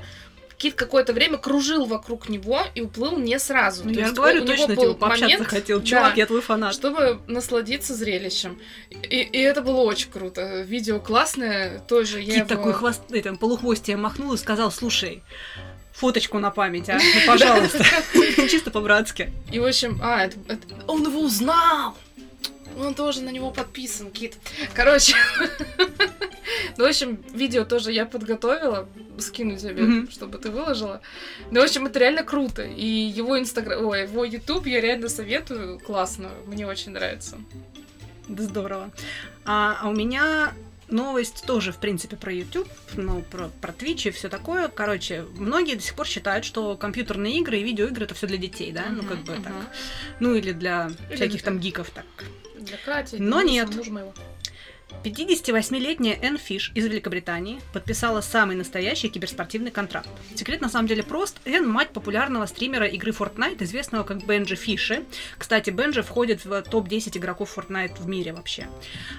кит 0.59 0.75
какое-то 0.75 1.13
время 1.13 1.37
кружил 1.37 1.85
вокруг 1.85 2.27
него 2.29 2.59
и 2.75 2.81
уплыл 2.81 3.17
не 3.17 3.39
сразу. 3.39 3.85
Ну, 3.85 3.93
То 3.93 3.99
я 3.99 4.05
есть 4.05 4.15
говорю, 4.15 4.41
у 4.43 4.45
него 4.45 4.57
точно, 4.57 4.75
был 4.75 4.93
типа, 4.93 5.07
момент, 5.07 5.47
хотел. 5.47 5.79
да, 5.79 5.85
Чувак, 5.85 6.17
я 6.17 6.25
твой 6.25 6.41
фанат. 6.41 6.73
чтобы 6.73 7.19
насладиться 7.27 7.95
зрелищем. 7.95 8.59
И, 8.89 9.21
и 9.21 9.39
это 9.39 9.61
было 9.61 9.79
очень 9.81 10.11
круто. 10.11 10.61
Видео 10.61 10.99
классное, 10.99 11.79
тоже 11.79 12.19
я 12.19 12.25
Кит 12.25 12.35
его... 12.35 12.47
такой 12.47 12.73
хвост, 12.73 13.01
этом, 13.09 13.37
полухвостие 13.37 13.95
махнул 13.95 14.33
и 14.33 14.37
сказал, 14.37 14.69
слушай, 14.69 15.23
фоточку 15.93 16.39
на 16.39 16.51
память, 16.51 16.89
а? 16.89 16.95
Ну, 16.95 17.01
пожалуйста. 17.25 17.85
Чисто 18.49 18.69
по-братски. 18.69 19.31
И, 19.51 19.59
в 19.59 19.65
общем, 19.65 19.97
а, 20.03 20.25
это, 20.25 20.37
это- 20.49 20.67
он 20.87 21.03
его 21.03 21.21
узнал! 21.21 21.95
Он 22.79 22.93
тоже 22.93 23.21
на 23.21 23.29
него 23.29 23.51
подписан, 23.51 24.09
Кит. 24.11 24.37
Короче, 24.73 25.15
ну, 26.77 26.85
в 26.85 26.87
общем, 26.87 27.21
видео 27.33 27.65
тоже 27.65 27.91
я 27.91 28.05
подготовила, 28.05 28.87
скину 29.19 29.57
тебе, 29.57 29.83
Мгм. 29.83 30.09
чтобы 30.11 30.37
ты 30.37 30.49
выложила. 30.49 31.01
Ну, 31.51 31.59
в 31.59 31.63
общем, 31.63 31.87
это 31.87 31.99
реально 31.99 32.23
круто. 32.23 32.63
И 32.63 32.85
его 32.85 33.37
инстаграм, 33.37 33.85
ой, 33.85 34.03
его 34.03 34.23
ютуб 34.23 34.65
я 34.65 34.79
реально 34.81 35.09
советую, 35.09 35.79
классно, 35.79 36.29
мне 36.45 36.65
очень 36.65 36.91
нравится. 36.91 37.37
Да 38.27 38.43
здорово. 38.43 38.91
А, 39.45 39.79
а 39.81 39.89
у 39.89 39.93
меня 39.93 40.53
новость 40.87 41.43
тоже, 41.45 41.71
в 41.71 41.77
принципе, 41.77 42.15
про 42.15 42.31
YouTube, 42.31 42.67
ну, 42.95 43.21
про, 43.23 43.49
про 43.61 43.71
Twitch 43.73 44.07
и 44.07 44.11
все 44.11 44.29
такое. 44.29 44.67
Короче, 44.69 45.25
многие 45.35 45.75
до 45.75 45.81
сих 45.81 45.95
пор 45.95 46.07
считают, 46.07 46.45
что 46.45 46.77
компьютерные 46.77 47.37
игры 47.39 47.57
и 47.59 47.63
видеоигры 47.63 48.05
это 48.05 48.15
все 48.15 48.27
для 48.27 48.37
детей, 48.37 48.71
да? 48.71 48.85
ну, 48.89 48.99
Мгм, 49.03 49.07
как 49.07 49.17
бы 49.23 49.33
мгм. 49.33 49.43
так. 49.43 49.53
Ну, 50.19 50.35
или 50.35 50.51
для 50.53 50.91
Или 51.09 51.15
всяких 51.15 51.41
там 51.43 51.59
гиков 51.59 51.89
так. 51.89 52.05
Для 52.59 52.77
Кати, 52.77 53.17
Но 53.19 53.41
нет. 53.41 53.73
мужа 53.75 53.91
моего. 53.91 54.13
58-летняя 55.03 56.19
Энн 56.21 56.37
Фиш 56.37 56.71
из 56.75 56.85
Великобритании 56.85 57.61
подписала 57.73 58.21
самый 58.21 58.55
настоящий 58.55 59.07
киберспортивный 59.07 59.71
контракт. 59.71 60.09
Секрет 60.35 60.61
на 60.61 60.67
самом 60.67 60.87
деле 60.87 61.03
прост. 61.03 61.37
Энн– 61.45 61.69
мать 61.69 61.91
популярного 61.91 62.45
стримера 62.47 62.85
игры 62.85 63.11
Fortnite, 63.11 63.63
известного 63.63 64.03
как 64.03 64.25
Бенджи 64.25 64.55
Фиши. 64.55 65.05
Кстати, 65.37 65.69
Бенджи 65.69 66.01
входит 66.01 66.43
в 66.43 66.61
топ-10 66.63 67.17
игроков 67.17 67.57
Fortnite 67.57 68.01
в 68.01 68.07
мире 68.09 68.33
вообще. 68.33 68.67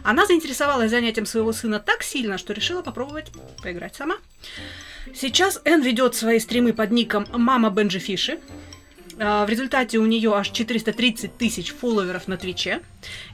Она 0.02 0.26
заинтересовалась 0.26 0.90
занятием 0.90 1.24
своего 1.24 1.52
сына 1.52 1.78
так 1.80 2.02
сильно, 2.02 2.36
что 2.36 2.52
решила 2.52 2.82
попробовать 2.82 3.30
поиграть 3.62 3.94
сама. 3.94 4.16
Сейчас 5.14 5.60
Энн 5.64 5.82
ведет 5.82 6.14
свои 6.14 6.40
стримы 6.40 6.74
под 6.74 6.90
ником 6.90 7.26
Мама 7.32 7.70
Бенджи 7.70 8.00
Фиши. 8.00 8.38
А, 9.22 9.44
В 9.44 9.50
результате 9.50 9.98
у 9.98 10.06
нее 10.06 10.32
аж 10.34 10.48
430 10.50 11.36
тысяч 11.36 11.72
фолловеров 11.72 12.26
на 12.26 12.38
Твиче 12.38 12.80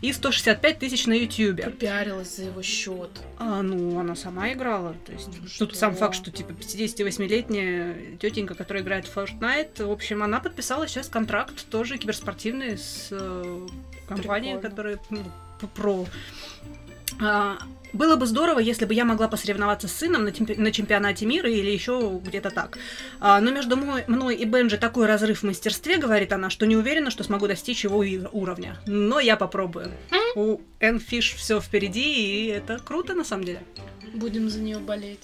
и 0.00 0.12
165 0.12 0.78
тысяч 0.80 1.06
на 1.06 1.12
Ютьюбе. 1.12 1.62
Попиарилась 1.64 2.36
за 2.36 2.44
его 2.44 2.60
счет. 2.60 3.10
А, 3.38 3.62
ну, 3.62 3.98
она 3.98 4.16
сама 4.16 4.52
играла. 4.52 4.94
То 5.06 5.12
есть, 5.12 5.28
Ну 5.28 5.46
тут 5.58 5.70
что? 5.70 5.78
сам 5.78 5.94
факт, 5.94 6.16
что 6.16 6.32
типа 6.32 6.50
58-летняя 6.50 8.16
тетенька, 8.18 8.54
которая 8.54 8.82
играет 8.82 9.06
в 9.06 9.16
Fortnite, 9.16 9.86
в 9.86 9.92
общем, 9.92 10.24
она 10.24 10.40
подписала 10.40 10.88
сейчас 10.88 11.08
контракт 11.08 11.66
тоже 11.70 11.98
киберспортивный 11.98 12.76
с 12.78 13.08
э, 13.12 13.66
компанией, 14.08 14.54
Прикольно. 14.54 14.70
которая 14.70 14.98
ну, 15.10 15.22
про. 15.74 16.06
А, 17.20 17.58
было 17.96 18.16
бы 18.16 18.26
здорово, 18.26 18.60
если 18.60 18.84
бы 18.84 18.94
я 18.94 19.04
могла 19.04 19.28
посоревноваться 19.28 19.88
с 19.88 19.92
сыном 19.92 20.24
на, 20.24 20.28
темпе- 20.28 20.58
на 20.58 20.70
чемпионате 20.70 21.26
мира 21.26 21.50
или 21.50 21.70
еще 21.70 22.20
где-то 22.24 22.50
так. 22.50 22.78
А, 23.20 23.40
но 23.40 23.50
между 23.50 23.76
мной, 23.76 24.04
мной 24.06 24.36
и 24.36 24.44
Бенджи 24.44 24.78
такой 24.78 25.06
разрыв 25.06 25.40
в 25.40 25.42
мастерстве, 25.42 25.96
говорит 25.96 26.32
она, 26.32 26.50
что 26.50 26.66
не 26.66 26.76
уверена, 26.76 27.10
что 27.10 27.24
смогу 27.24 27.46
достичь 27.46 27.84
его 27.84 28.04
уровня. 28.32 28.76
Но 28.86 29.20
я 29.20 29.36
попробую. 29.36 29.90
У 30.34 30.60
Энфиш 30.80 31.34
все 31.34 31.60
впереди, 31.60 32.46
и 32.46 32.46
это 32.48 32.78
круто 32.78 33.14
на 33.14 33.24
самом 33.24 33.44
деле. 33.44 33.62
Будем 34.14 34.48
за 34.48 34.60
нее 34.60 34.78
болеть. 34.78 35.20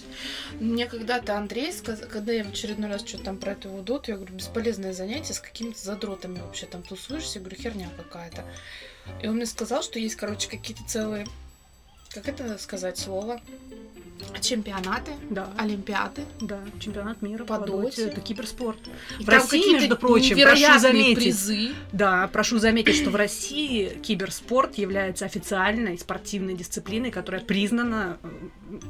Мне 0.60 0.86
когда-то 0.86 1.36
Андрей 1.36 1.72
сказал, 1.72 2.08
когда 2.08 2.32
я 2.32 2.44
в 2.44 2.50
очередной 2.50 2.90
раз 2.90 3.06
что-то 3.06 3.24
там 3.24 3.36
про 3.38 3.52
эту 3.52 3.68
доту, 3.82 4.10
я 4.10 4.16
говорю, 4.16 4.34
бесполезное 4.34 4.92
занятие, 4.92 5.34
с 5.34 5.40
какими-то 5.40 5.82
задротами 5.82 6.40
вообще 6.40 6.66
там 6.66 6.82
тусуешься, 6.82 7.38
я 7.38 7.44
говорю, 7.44 7.60
херня 7.60 7.88
какая-то. 7.96 8.44
И 9.22 9.28
он 9.28 9.36
мне 9.36 9.46
сказал, 9.46 9.82
что 9.82 9.98
есть, 9.98 10.16
короче, 10.16 10.48
какие-то 10.48 10.82
целые, 10.86 11.26
как 12.12 12.28
это 12.28 12.58
сказать 12.58 12.98
слово, 12.98 13.40
чемпионаты, 14.40 15.12
Да. 15.30 15.48
олимпиады. 15.56 16.22
Да, 16.40 16.60
чемпионат 16.78 17.22
мира 17.22 17.44
По 17.44 17.58
по, 17.58 17.66
доте. 17.66 18.06
Это 18.06 18.20
киберспорт. 18.20 18.78
И 19.18 19.24
В 19.24 19.28
России, 19.28 19.72
между 19.74 19.96
прочим, 19.96 20.36
прошу 20.40 20.78
заметить. 20.78 21.16
призы. 21.16 21.70
Да, 21.92 22.28
прошу 22.32 22.58
заметить, 22.58 22.96
что 22.96 23.10
в 23.10 23.16
России 23.16 23.98
киберспорт 24.02 24.76
является 24.78 25.24
официальной 25.24 25.98
спортивной 25.98 26.54
дисциплиной, 26.54 27.10
которая 27.10 27.42
признана, 27.42 28.18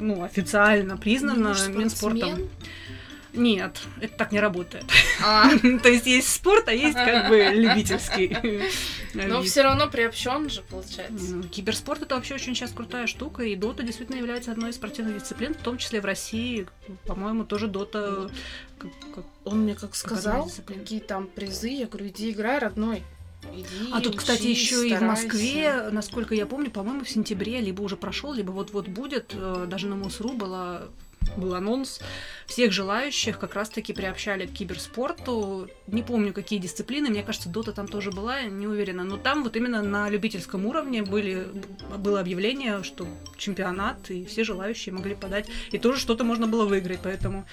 ну, 0.01 0.23
официально 0.23 0.97
признана 0.97 1.55
Минспортом. 1.69 2.49
Нет, 3.35 3.81
это 4.01 4.15
так 4.17 4.33
не 4.33 4.41
работает. 4.41 4.85
А, 5.25 5.49
То 5.83 5.89
есть 5.89 6.07
есть 6.07 6.29
спорт, 6.33 6.69
а 6.69 6.73
есть 6.73 6.95
как 6.95 7.29
бы 7.29 7.39
любительский. 7.55 8.37
но 9.15 9.43
все 9.43 9.63
равно 9.63 9.89
приобщен 9.89 10.51
же, 10.51 10.63
получается. 10.63 11.33
М, 11.33 11.49
Киберспорт 11.49 12.03
это 12.03 12.15
вообще 12.17 12.35
очень 12.35 12.55
сейчас 12.55 12.73
крутая 12.73 13.07
штука, 13.07 13.43
и 13.43 13.57
Дота 13.57 13.83
действительно 13.83 14.17
является 14.17 14.53
одной 14.53 14.71
из 14.71 14.77
спортивных 14.77 15.19
дисциплин, 15.19 15.55
в 15.55 15.63
том 15.63 15.79
числе 15.79 16.01
в 16.01 16.05
России, 16.05 16.67
по-моему, 17.07 17.45
тоже 17.45 17.69
Дота 17.69 18.31
Он 19.45 19.61
мне 19.61 19.75
как 19.75 19.95
сказал, 19.95 20.51
какие 20.67 21.01
там 21.01 21.27
призы, 21.27 21.69
я 21.69 21.87
говорю, 21.87 22.09
иди 22.09 22.31
играй, 22.31 22.59
родной. 22.59 23.03
Иди, 23.53 23.67
А 23.93 24.01
тут, 24.01 24.17
кстати, 24.17 24.43
учись, 24.43 24.61
еще 24.71 24.89
и 24.89 24.95
в. 24.95 25.01
Москве, 25.01 25.89
насколько 25.91 26.35
я 26.35 26.47
помню, 26.47 26.71
по-моему, 26.71 27.05
в 27.05 27.09
сентябре 27.11 27.61
либо 27.61 27.83
уже 27.83 27.97
прошел, 27.97 28.33
либо 28.33 28.53
вот-вот 28.53 28.87
будет. 28.87 29.33
э, 29.35 29.67
Даже 29.69 29.89
на 29.89 29.97
МОСРУ 29.97 30.35
была 30.35 30.83
был 31.37 31.55
анонс. 31.55 32.01
Всех 32.47 32.73
желающих 32.73 33.39
как 33.39 33.55
раз-таки 33.55 33.93
приобщали 33.93 34.47
к 34.47 34.53
киберспорту. 34.53 35.69
Не 35.87 36.03
помню, 36.03 36.33
какие 36.33 36.59
дисциплины. 36.59 37.09
Мне 37.09 37.23
кажется, 37.23 37.49
Дота 37.49 37.73
там 37.73 37.89
тоже 37.89 38.11
была, 38.11 38.43
не 38.43 38.67
уверена. 38.67 39.05
Но 39.05 39.17
там 39.17 39.43
вот 39.43 39.57
именно 39.57 39.83
на 39.83 40.09
любительском 40.09 40.67
уровне 40.67 41.03
были, 41.03 41.47
было 41.99 42.21
объявление, 42.21 42.83
что 42.83 43.07
чемпионат, 43.37 44.11
и 44.11 44.25
все 44.25 44.45
желающие 44.45 44.93
могли 44.95 45.15
подать. 45.15 45.49
И 45.71 45.79
тоже 45.79 46.01
что-то 46.01 46.25
можно 46.25 46.47
было 46.47 46.65
выиграть. 46.67 47.01
Поэтому 47.03 47.47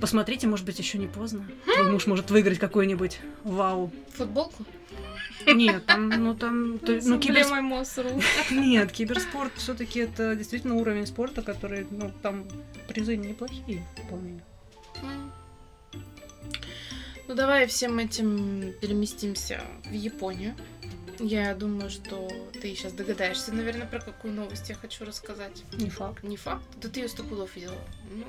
посмотрите, 0.00 0.46
может 0.46 0.66
быть, 0.66 0.78
еще 0.78 0.98
не 0.98 1.06
поздно. 1.06 1.46
Твой 1.64 1.90
муж 1.90 2.06
может 2.06 2.30
выиграть 2.30 2.58
какой-нибудь 2.58 3.20
вау. 3.44 3.92
Футболку? 4.14 4.64
Нет, 5.46 5.84
там, 5.84 6.08
ну 6.08 6.34
там, 6.34 6.78
то- 6.78 6.98
ну, 7.02 7.18
киберс- 7.18 7.42
эмблемой 7.42 7.60
МОСРУ. 7.60 8.08
нет, 8.50 8.90
киберспорт 8.92 9.52
все-таки 9.56 10.00
это 10.00 10.34
действительно 10.36 10.76
уровень 10.76 11.06
спорта, 11.06 11.42
который, 11.42 11.86
ну, 11.90 12.10
там 12.22 12.44
призы 12.88 13.16
неплохие 13.16 13.84
вполне. 14.06 14.33
Ну 17.26 17.34
давай 17.34 17.66
всем 17.66 17.98
этим 17.98 18.72
переместимся 18.80 19.62
в 19.84 19.92
Японию. 19.92 20.54
Я 21.18 21.54
думаю, 21.54 21.90
что 21.90 22.28
ты 22.60 22.74
сейчас 22.74 22.92
догадаешься, 22.92 23.52
наверное, 23.52 23.86
про 23.86 24.00
какую 24.00 24.34
новость 24.34 24.68
я 24.68 24.74
хочу 24.74 25.04
рассказать. 25.04 25.62
Не 25.72 25.88
факт. 25.88 26.22
Не 26.24 26.36
факт. 26.36 26.64
Да 26.80 26.88
ты 26.88 27.00
ее 27.00 27.08
сто 27.08 27.22
пудов 27.22 27.54
видела. 27.56 27.78
Ну, 28.10 28.24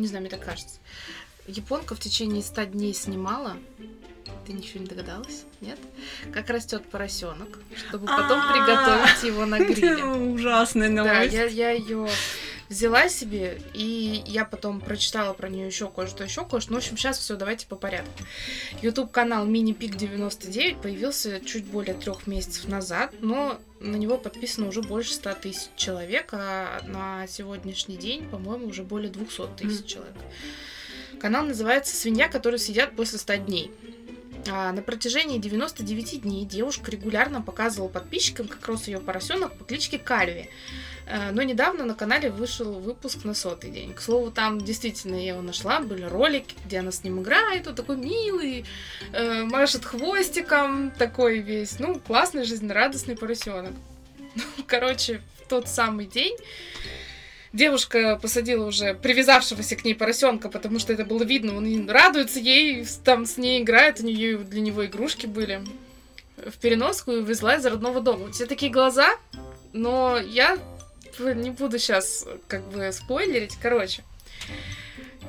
не 0.00 0.06
знаю, 0.06 0.22
мне 0.22 0.30
так 0.30 0.44
кажется. 0.44 0.80
Японка 1.46 1.94
в 1.94 2.00
течение 2.00 2.42
100 2.42 2.64
дней 2.64 2.94
снимала. 2.94 3.56
Ты 4.46 4.54
ничего 4.54 4.80
не 4.80 4.86
догадалась? 4.86 5.44
Нет? 5.60 5.78
Как 6.32 6.48
растет 6.48 6.88
поросенок, 6.90 7.58
чтобы 7.76 8.06
потом 8.06 8.40
приготовить 8.52 9.22
его 9.22 9.44
на 9.44 9.58
гриле. 9.64 10.04
Ужасная 10.04 10.88
Да, 10.88 11.04
новость. 11.04 11.34
я, 11.34 11.44
я 11.44 11.70
ее 11.72 12.08
взяла 12.68 13.08
себе, 13.08 13.60
и 13.74 14.22
я 14.26 14.44
потом 14.44 14.80
прочитала 14.80 15.32
про 15.34 15.48
нее 15.48 15.66
еще 15.66 15.88
кое-что, 15.88 16.24
еще 16.24 16.44
кое-что. 16.44 16.72
Ну, 16.72 16.78
в 16.78 16.82
общем, 16.82 16.96
сейчас 16.96 17.18
все, 17.18 17.36
давайте 17.36 17.66
по 17.66 17.76
порядку. 17.76 18.22
YouTube 18.82 19.10
канал 19.10 19.46
Mini 19.46 19.76
Pig 19.76 19.96
99 19.96 20.78
появился 20.78 21.40
чуть 21.40 21.64
более 21.64 21.94
трех 21.94 22.26
месяцев 22.26 22.68
назад, 22.68 23.12
но 23.20 23.58
на 23.80 23.96
него 23.96 24.16
подписано 24.18 24.68
уже 24.68 24.82
больше 24.82 25.14
100 25.14 25.34
тысяч 25.34 25.68
человек, 25.76 26.30
а 26.32 26.80
на 26.86 27.26
сегодняшний 27.26 27.96
день, 27.96 28.24
по-моему, 28.28 28.68
уже 28.68 28.82
более 28.82 29.10
200 29.10 29.56
тысяч 29.56 29.80
Мгм. 29.80 29.86
человек. 29.86 30.14
Канал 31.20 31.44
называется 31.44 31.94
«Свинья, 31.96 32.28
которые 32.28 32.58
съедят 32.58 32.96
после 32.96 33.18
100 33.18 33.36
дней». 33.36 33.70
А, 34.46 34.72
на 34.72 34.82
протяжении 34.82 35.38
99 35.38 36.22
дней 36.22 36.44
девушка 36.44 36.90
регулярно 36.90 37.40
показывала 37.40 37.88
подписчикам, 37.88 38.46
как 38.46 38.66
рос 38.66 38.88
ее 38.88 39.00
поросенок 39.00 39.56
по 39.56 39.64
кличке 39.64 39.98
Кальви. 39.98 40.50
Э, 41.06 41.30
Но 41.32 41.42
недавно 41.42 41.84
на 41.84 41.94
канале 41.94 42.30
вышел 42.30 42.72
выпуск 42.80 43.24
на 43.24 43.34
сотый 43.34 43.70
день. 43.70 43.92
К 43.94 44.00
слову, 44.00 44.30
там 44.30 44.60
действительно 44.60 45.16
я 45.16 45.34
его 45.34 45.42
нашла, 45.42 45.80
были 45.80 46.04
ролики, 46.04 46.54
где 46.64 46.78
она 46.78 46.92
с 46.92 47.04
ним 47.04 47.20
играет, 47.20 47.66
он 47.66 47.74
такой 47.74 47.96
милый, 47.96 48.64
э, 49.12 49.44
машет 49.44 49.84
хвостиком, 49.84 50.90
такой 50.92 51.38
весь, 51.38 51.78
ну, 51.78 51.98
классный, 51.98 52.44
жизнерадостный 52.44 53.16
поросенок. 53.16 53.72
Ну, 54.36 54.64
короче, 54.66 55.20
в 55.40 55.48
тот 55.48 55.68
самый 55.68 56.06
день 56.06 56.36
девушка 57.52 58.18
посадила 58.20 58.66
уже 58.66 58.94
привязавшегося 58.94 59.76
к 59.76 59.84
ней 59.84 59.94
поросенка, 59.94 60.48
потому 60.48 60.80
что 60.80 60.92
это 60.92 61.04
было 61.04 61.22
видно, 61.22 61.56
он 61.56 61.88
радуется 61.88 62.40
ей, 62.40 62.84
там 63.04 63.26
с 63.26 63.36
ней 63.36 63.62
играет, 63.62 64.00
у 64.00 64.04
нее 64.04 64.38
для 64.38 64.60
него 64.60 64.84
игрушки 64.84 65.26
были 65.26 65.62
в 66.36 66.58
переноску 66.58 67.12
и 67.12 67.20
увезла 67.20 67.56
из 67.56 67.64
родного 67.64 68.00
дома. 68.00 68.26
У 68.26 68.30
тебя 68.30 68.46
такие 68.46 68.72
глаза, 68.72 69.14
но 69.72 70.18
я 70.18 70.58
не 71.20 71.50
буду 71.50 71.78
сейчас 71.78 72.26
как 72.48 72.62
бы 72.68 72.90
спойлерить. 72.92 73.56
Короче, 73.60 74.02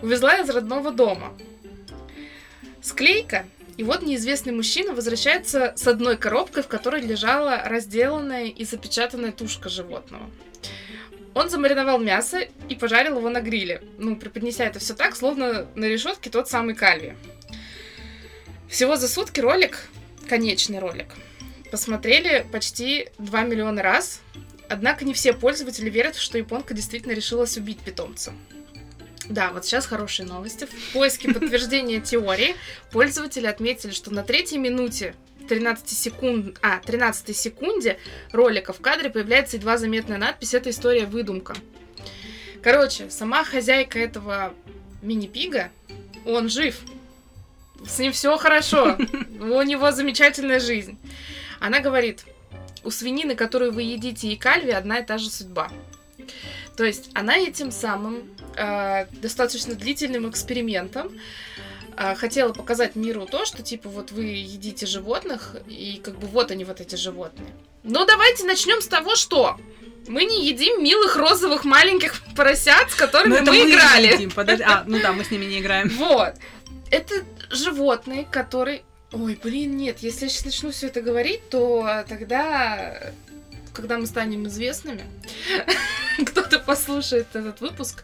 увезла 0.01 0.37
из 0.37 0.49
родного 0.49 0.91
дома. 0.91 1.33
Склейка. 2.81 3.45
И 3.77 3.83
вот 3.83 4.03
неизвестный 4.03 4.53
мужчина 4.53 4.93
возвращается 4.93 5.73
с 5.75 5.85
одной 5.87 6.15
коробкой, 6.15 6.63
в 6.63 6.67
которой 6.67 7.01
лежала 7.01 7.61
разделанная 7.65 8.45
и 8.45 8.63
запечатанная 8.63 9.33
тушка 9.33 9.67
животного. 9.67 10.29
Он 11.33 11.49
замариновал 11.49 11.99
мясо 11.99 12.47
и 12.69 12.75
пожарил 12.75 13.17
его 13.17 13.29
на 13.29 13.41
гриле. 13.41 13.81
Ну, 13.97 14.15
преподнеся 14.15 14.63
это 14.63 14.79
все 14.79 14.93
так, 14.93 15.17
словно 15.17 15.67
на 15.75 15.85
решетке 15.85 16.29
тот 16.29 16.47
самый 16.47 16.75
Кальви. 16.75 17.15
Всего 18.69 18.95
за 18.95 19.09
сутки 19.09 19.41
ролик, 19.41 19.89
конечный 20.29 20.79
ролик, 20.79 21.07
посмотрели 21.71 22.45
почти 22.51 23.09
2 23.17 23.41
миллиона 23.43 23.83
раз. 23.83 24.21
Однако 24.69 25.05
не 25.05 25.13
все 25.13 25.33
пользователи 25.33 25.89
верят, 25.89 26.15
что 26.15 26.37
японка 26.37 26.73
действительно 26.73 27.13
решилась 27.13 27.57
убить 27.57 27.79
питомца. 27.79 28.33
Да, 29.29 29.51
вот 29.51 29.65
сейчас 29.65 29.85
хорошие 29.85 30.27
новости. 30.27 30.65
В 30.65 30.93
поиске 30.93 31.33
подтверждения 31.33 31.99
теории 31.99 32.55
пользователи 32.91 33.47
отметили, 33.47 33.91
что 33.91 34.13
на 34.13 34.23
третьей 34.23 34.59
минуте 34.59 35.15
13 35.47 35.89
секунд, 35.97 36.57
а, 36.61 36.79
13 36.79 37.35
секунде 37.35 37.97
ролика 38.31 38.73
в 38.73 38.81
кадре 38.81 39.09
появляется 39.09 39.57
едва 39.57 39.77
заметная 39.77 40.17
надпись 40.17 40.53
«Это 40.53 40.69
история 40.69 41.05
выдумка». 41.05 41.55
Короче, 42.61 43.09
сама 43.09 43.43
хозяйка 43.43 43.99
этого 43.99 44.53
мини-пига, 45.01 45.71
он 46.25 46.49
жив. 46.49 46.79
С 47.85 47.99
ним 47.99 48.11
все 48.11 48.35
хорошо. 48.37 48.97
У 49.39 49.61
него 49.61 49.91
замечательная 49.91 50.59
жизнь. 50.59 50.97
Она 51.59 51.79
говорит, 51.79 52.25
у 52.85 52.91
свинины, 52.91 53.35
которую 53.35 53.73
вы 53.73 53.83
едите, 53.83 54.27
и 54.29 54.35
кальви 54.35 54.71
одна 54.71 54.99
и 54.99 55.05
та 55.05 55.17
же 55.17 55.29
судьба. 55.29 55.69
То 56.77 56.83
есть 56.83 57.09
она 57.13 57.37
этим 57.37 57.71
самым 57.71 58.23
э, 58.55 59.05
достаточно 59.21 59.75
длительным 59.75 60.29
экспериментом 60.29 61.11
э, 61.97 62.15
хотела 62.15 62.53
показать 62.53 62.95
миру 62.95 63.25
то, 63.25 63.45
что 63.45 63.63
типа 63.63 63.89
вот 63.89 64.11
вы 64.11 64.23
едите 64.25 64.85
животных, 64.85 65.55
и 65.67 66.01
как 66.03 66.19
бы 66.19 66.27
вот 66.27 66.51
они 66.51 66.65
вот 66.65 66.81
эти 66.81 66.95
животные. 66.95 67.53
Но 67.83 68.05
давайте 68.05 68.45
начнем 68.45 68.81
с 68.81 68.87
того, 68.87 69.15
что 69.15 69.57
мы 70.07 70.25
не 70.25 70.45
едим 70.47 70.83
милых 70.83 71.15
розовых 71.15 71.65
маленьких 71.65 72.21
поросят, 72.35 72.91
с 72.91 72.95
которыми 72.95 73.39
Ну, 73.39 73.51
мы, 73.51 73.57
не 73.57 73.71
играли. 73.71 74.13
едим, 74.13 74.31
подожди. 74.31 74.63
А, 74.63 74.83
ну 74.85 74.99
да, 74.99 75.13
мы 75.13 75.23
с 75.23 75.31
ними 75.31 75.45
не 75.45 75.59
играем. 75.59 75.89
Вот. 75.89 76.33
Это 76.91 77.15
животные, 77.49 78.25
которые... 78.25 78.83
Ой, 79.11 79.39
блин, 79.41 79.77
нет, 79.77 79.99
если 79.99 80.25
я 80.25 80.29
сейчас 80.29 80.45
начну 80.45 80.71
все 80.71 80.87
это 80.87 81.01
говорить, 81.01 81.49
то 81.49 82.03
тогда, 82.07 83.13
когда 83.73 83.97
мы 83.97 84.07
станем 84.07 84.47
известными, 84.47 85.05
кто-то 86.25 86.59
послушает 86.59 87.27
этот 87.33 87.61
выпуск 87.61 88.03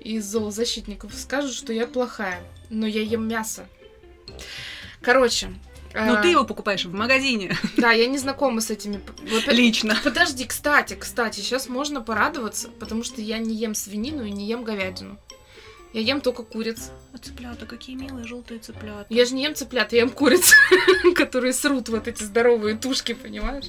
из 0.00 0.24
зоозащитников, 0.24 1.14
скажут, 1.14 1.54
что 1.54 1.72
я 1.72 1.86
плохая, 1.86 2.42
но 2.68 2.86
я 2.86 3.02
ем 3.02 3.26
мясо. 3.26 3.66
Короче. 5.00 5.48
Ну 5.92 6.14
а, 6.14 6.22
ты 6.22 6.28
его 6.28 6.44
покупаешь 6.44 6.84
в 6.84 6.92
магазине. 6.92 7.56
Да, 7.76 7.90
я 7.90 8.06
не 8.06 8.18
знакома 8.18 8.60
с 8.60 8.70
этими... 8.70 9.00
Лично. 9.48 9.96
Подожди, 10.04 10.44
кстати, 10.44 10.94
кстати, 10.94 11.40
сейчас 11.40 11.68
можно 11.68 12.00
порадоваться, 12.00 12.68
потому 12.78 13.02
что 13.02 13.20
я 13.20 13.38
не 13.38 13.56
ем 13.56 13.74
свинину 13.74 14.24
и 14.24 14.30
не 14.30 14.46
ем 14.46 14.62
говядину. 14.62 15.18
Я 15.92 16.00
ем 16.02 16.20
только 16.20 16.42
куриц. 16.44 16.90
А 17.12 17.18
цыплята, 17.18 17.66
какие 17.66 17.96
милые 17.96 18.24
желтые 18.26 18.60
цыплята. 18.60 19.06
Я 19.08 19.24
же 19.24 19.34
не 19.34 19.42
ем 19.42 19.54
цыплят, 19.54 19.92
я 19.92 20.00
ем 20.00 20.10
куриц, 20.10 20.54
которые 21.16 21.52
срут 21.52 21.88
вот 21.88 22.06
эти 22.06 22.22
здоровые 22.22 22.76
тушки, 22.76 23.12
понимаешь? 23.14 23.66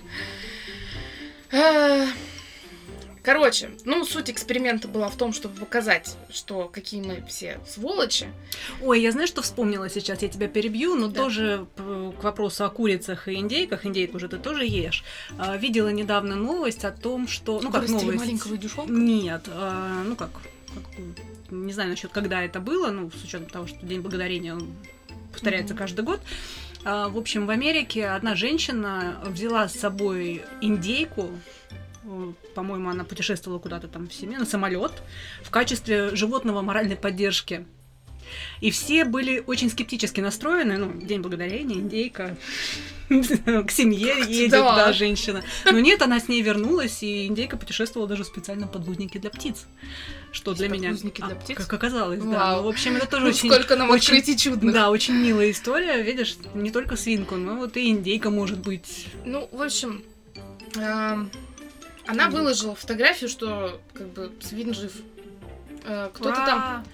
Короче, 3.23 3.69
ну, 3.85 4.03
суть 4.03 4.31
эксперимента 4.31 4.87
была 4.87 5.07
в 5.07 5.15
том, 5.15 5.31
чтобы 5.31 5.55
показать, 5.59 6.17
что 6.31 6.67
какие 6.67 7.01
мы 7.01 7.23
все 7.27 7.59
сволочи. 7.67 8.27
Ой, 8.81 8.99
я 8.99 9.11
знаю, 9.11 9.27
что 9.27 9.43
вспомнила 9.43 9.91
сейчас, 9.91 10.23
я 10.23 10.27
тебя 10.27 10.47
перебью, 10.47 10.95
но 10.95 11.07
Да. 11.07 11.21
тоже 11.21 11.67
п- 11.75 12.13
к 12.19 12.23
вопросу 12.23 12.65
о 12.65 12.69
курицах 12.71 13.27
и 13.27 13.35
индейках, 13.35 13.85
индейку 13.85 14.17
же 14.17 14.27
ты 14.27 14.39
тоже 14.39 14.65
ешь. 14.65 15.03
А, 15.37 15.55
видела 15.55 15.89
недавно 15.89 16.35
новость 16.35 16.83
о 16.83 16.89
том, 16.89 17.27
что... 17.27 17.59
Ну, 17.61 17.69
как 17.71 17.87
новость? 17.89 18.17
маленького 18.17 18.55
индюшонка? 18.55 18.91
Нет, 18.91 19.43
а, 19.49 20.01
ну 20.03 20.15
как, 20.15 20.31
как, 20.73 20.83
не 21.51 21.73
знаю 21.73 21.89
насчет, 21.89 22.11
когда 22.11 22.41
это 22.43 22.59
было, 22.59 22.89
ну, 22.91 23.11
с 23.11 23.23
учетом 23.23 23.49
того, 23.49 23.67
что 23.67 23.85
День 23.85 24.01
Благодарения 24.01 24.53
он 24.53 24.73
повторяется 25.31 25.73
Мгм. 25.73 25.79
каждый 25.79 26.05
год. 26.05 26.21
А, 26.83 27.09
в 27.09 27.17
общем, 27.17 27.45
в 27.45 27.49
Америке 27.49 28.07
одна 28.07 28.35
женщина 28.35 29.21
взяла 29.25 29.67
с 29.67 29.73
собой 29.73 30.43
индейку, 30.61 31.29
э, 32.03 32.33
по-моему, 32.55 32.89
она 32.89 33.03
путешествовала 33.03 33.59
куда-то 33.59 33.87
там 33.87 34.07
в 34.07 34.13
семье, 34.13 34.39
на 34.39 34.45
самолет, 34.45 34.91
в 35.43 35.49
качестве 35.51 36.15
животного 36.15 36.61
моральной 36.61 36.95
поддержки. 36.95 37.65
И 38.59 38.71
все 38.71 39.05
были 39.05 39.43
очень 39.45 39.69
скептически 39.69 40.21
настроены, 40.21 40.77
ну, 40.77 40.93
День 41.01 41.21
Благодарения, 41.21 41.75
индейка, 41.75 42.37
к 43.09 43.71
семье 43.71 44.15
едет, 44.27 44.51
да. 44.51 44.93
женщина. 44.93 45.43
Но 45.65 45.79
нет, 45.79 46.01
она 46.01 46.19
с 46.19 46.27
ней 46.27 46.41
вернулась, 46.41 47.03
и 47.03 47.27
индейка 47.27 47.57
путешествовала 47.57 48.07
даже 48.07 48.23
в 48.23 48.27
специальном 48.27 48.69
подгузнике 48.69 49.19
для 49.19 49.29
птиц. 49.29 49.65
Что 50.31 50.53
для 50.53 50.69
меня... 50.69 50.89
Подгузники 50.89 51.21
для 51.21 51.35
а, 51.35 51.35
птиц? 51.35 51.57
Как 51.57 51.73
оказалось, 51.73 52.21
да. 52.21 52.55
Ну, 52.57 52.63
в 52.63 52.67
общем, 52.69 52.95
это 52.95 53.07
тоже 53.07 53.23
Ну, 53.23 53.29
очень... 53.29 53.51
Сколько 53.51 53.75
нам 53.75 53.91
открытий 53.91 54.37
чудных. 54.37 54.73
Да, 54.73 54.89
очень 54.89 55.15
милая 55.15 55.51
история. 55.51 56.01
Видишь, 56.01 56.37
не 56.53 56.71
только 56.71 56.95
свинку, 56.95 57.35
но 57.35 57.55
вот 57.55 57.75
и 57.75 57.89
индейка 57.89 58.29
может 58.29 58.59
быть. 58.59 59.07
Ну, 59.25 59.49
в 59.51 59.61
общем, 59.61 60.03
эм, 60.75 61.29
она 62.07 62.29
выложила 62.29 62.75
фотографию, 62.75 63.29
что 63.29 63.81
как 63.93 64.07
бы 64.09 64.31
свин 64.41 64.73
жив. 64.73 64.93
Э, 65.83 66.09
Кто-то 66.13 66.45
там, 66.45 66.85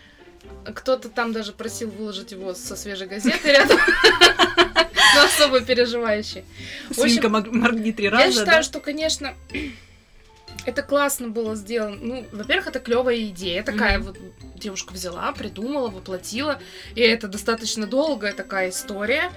кто-то 0.74 1.10
там 1.10 1.34
даже 1.34 1.54
просил 1.54 1.90
выложить 1.90 2.32
его 2.32 2.54
со 2.54 2.76
свежей 2.76 3.08
газеты 3.08 3.52
рядом. 3.52 3.78
Но 5.16 5.24
особо 5.24 5.62
переживающий. 5.62 6.44
Свинка 6.92 7.30
моргни 7.30 7.92
три 7.92 8.10
раза. 8.10 8.26
Я 8.26 8.32
считаю, 8.32 8.64
что, 8.64 8.80
конечно, 8.80 9.34
это 10.66 10.84
классно 10.84 11.30
было 11.30 11.56
сделано. 11.56 11.98
Ну, 12.00 12.26
во-первых, 12.32 12.68
это 12.68 12.80
клевая 12.80 13.26
идея. 13.28 13.64
Такая 13.64 14.00
вот 14.00 14.18
девушка 14.56 14.94
взяла, 14.94 15.32
придумала, 15.32 15.90
воплотила. 15.90 16.60
И 16.96 17.02
это 17.02 17.28
достаточно 17.28 17.88
долгая 17.88 18.34
такая 18.34 18.70
история. 18.70 19.32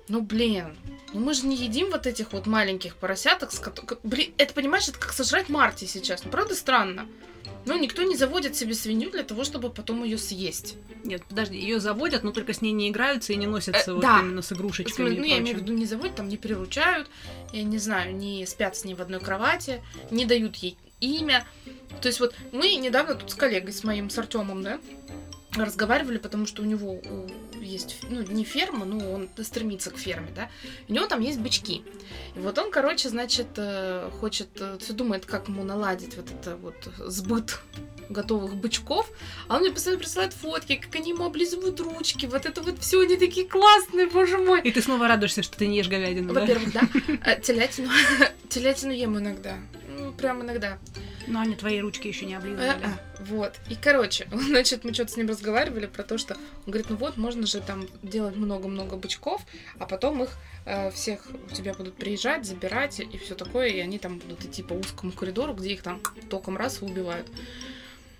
Ну, 0.10 0.22
блин. 0.22 0.78
Ну 1.14 1.22
мы 1.22 1.34
же 1.34 1.48
не 1.48 1.56
едим 1.56 1.90
вот 1.90 2.06
этих 2.08 2.34
вот 2.34 2.46
маленьких 2.46 2.98
поросяток, 2.98 3.52
с 3.52 3.60
которых... 3.60 4.00
Блин, 4.04 4.34
это, 4.38 4.54
понимаешь, 4.54 4.88
это 4.90 5.00
как 5.00 5.14
сожрать 5.14 5.48
Марти 5.48 5.86
сейчас. 5.86 6.24
Ну, 6.26 6.30
правда, 6.30 6.56
странно. 6.56 7.08
Ну, 7.66 7.80
никто 7.80 8.04
не 8.04 8.16
заводит 8.16 8.56
себе 8.56 8.74
свинью 8.74 9.12
для 9.12 9.24
того, 9.24 9.44
чтобы 9.44 9.70
потом 9.70 10.04
ее 10.04 10.18
съесть. 10.18 10.76
Нет, 11.04 11.24
подожди, 11.28 11.58
ее 11.58 11.80
заводят, 11.80 12.24
но 12.24 12.32
только 12.32 12.54
с 12.54 12.62
ней 12.62 12.72
не 12.72 12.90
играются 12.90 13.34
и 13.34 13.36
не 13.36 13.48
носятся 13.48 13.92
Э, 13.92 13.94
вот 13.94 14.02
да. 14.02 14.20
именно 14.20 14.42
с 14.42 14.52
игрушечками. 14.52 15.08
смысле, 15.08 15.20
ну, 15.20 15.26
я 15.26 15.38
имею 15.40 15.58
в 15.58 15.62
виду, 15.62 15.74
не 15.74 15.86
заводят, 15.86 16.16
там 16.16 16.28
не 16.28 16.38
приручают, 16.38 17.10
я 17.52 17.64
не 17.64 17.78
знаю, 17.78 18.16
не 18.16 18.46
спят 18.46 18.76
с 18.76 18.86
ней 18.86 18.96
в 18.96 19.02
одной 19.02 19.20
кровати, 19.20 19.82
не 20.12 20.26
дают 20.26 20.56
ей 20.58 20.78
имя. 21.00 21.46
То 22.02 22.08
есть 22.08 22.20
вот 22.20 22.34
мы 22.52 22.76
недавно 22.76 23.16
тут 23.16 23.32
с 23.32 23.36
коллегой, 23.36 23.74
с 23.74 23.84
моим, 23.84 24.10
с 24.10 24.18
Артемом, 24.18 24.64
да, 24.64 24.80
разговаривали, 25.56 26.18
потому 26.18 26.46
что 26.46 26.62
у 26.62 26.66
него 26.66 27.02
есть, 27.62 27.98
ну, 28.10 28.22
не 28.22 28.44
ферма, 28.44 28.86
но 28.86 29.12
он 29.12 29.30
стремится 29.42 29.92
к 29.92 29.98
ферме, 29.98 30.30
да, 30.36 30.50
у 30.88 30.94
него 30.94 31.06
там 31.08 31.22
есть 31.22 31.40
бычки. 31.40 31.84
И 32.36 32.40
вот 32.40 32.58
он, 32.58 32.72
короче, 32.72 33.10
значит, 33.10 33.48
э, 33.58 34.10
хочет, 34.20 34.50
э, 34.60 34.78
всё 34.80 34.94
думает, 34.94 35.26
как 35.26 35.48
ему 35.48 35.64
наладить 35.64 36.16
вот 36.18 36.32
это 36.32 36.56
вот 36.56 36.76
сбыт 36.98 37.60
готовых 38.10 38.56
бычков, 38.56 39.10
а 39.48 39.56
он 39.56 39.62
мне 39.62 39.72
постоянно 39.72 40.00
присылает 40.00 40.34
фотки, 40.34 40.76
как 40.76 40.96
они 40.96 41.12
ему 41.12 41.26
облизывают 41.26 41.80
ручки, 41.80 42.26
вот 42.26 42.46
это 42.46 42.62
вот 42.62 42.80
все, 42.80 43.02
они 43.02 43.18
такие 43.18 43.48
классные, 43.48 44.08
боже 44.08 44.38
мой. 44.38 44.62
И 44.62 44.72
ты 44.72 44.82
снова 44.82 45.08
радуешься, 45.08 45.44
что 45.44 45.58
ты 45.58 45.68
не 45.68 45.78
ешь 45.78 45.88
говядину, 45.88 46.34
да? 46.34 46.42
Во-первых, 46.42 46.74
да. 46.74 46.82
А, 47.26 47.36
Телятину. 47.36 47.90
Телятину 48.50 48.92
ем 48.92 49.18
иногда. 49.18 49.58
Ну, 49.98 50.12
прям 50.12 50.42
иногда. 50.42 50.80
Но 51.28 51.40
они 51.40 51.56
твои 51.56 51.80
ручки 51.80 52.08
еще 52.08 52.26
не 52.26 52.36
облизывали. 52.36 52.74
Вот. 53.28 53.54
И, 53.70 53.76
короче, 53.76 54.28
значит, 54.32 54.84
мы 54.84 54.94
что-то 54.94 55.12
с 55.12 55.18
ним 55.18 55.30
разговаривали 55.30 55.86
про 55.86 56.04
то, 56.04 56.18
что 56.18 56.36
он 56.36 56.72
говорит, 56.72 56.90
ну 56.90 56.96
вот, 56.96 57.18
можно 57.18 57.46
же 57.46 57.62
там 57.62 57.88
делать 58.02 58.36
много-много 58.36 58.96
бычков, 58.98 59.42
а 59.80 59.86
потом 59.86 60.24
их 60.24 60.30
э, 60.66 60.92
всех 60.92 61.28
у 61.52 61.54
тебя 61.54 61.74
будут 61.74 61.96
приезжать, 61.96 62.46
забирать 62.46 63.00
и 63.00 63.18
все 63.18 63.36
такое, 63.36 63.68
и 63.68 63.80
они 63.80 64.00
там 64.00 64.20
будут 64.20 64.44
идти 64.46 64.64
по 64.64 64.74
узкому 64.74 65.12
коридору, 65.12 65.54
где 65.54 65.74
их 65.74 65.84
там 65.84 66.02
током 66.30 66.58
раз 66.58 66.82
и 66.82 66.86
убивают. 66.86 67.28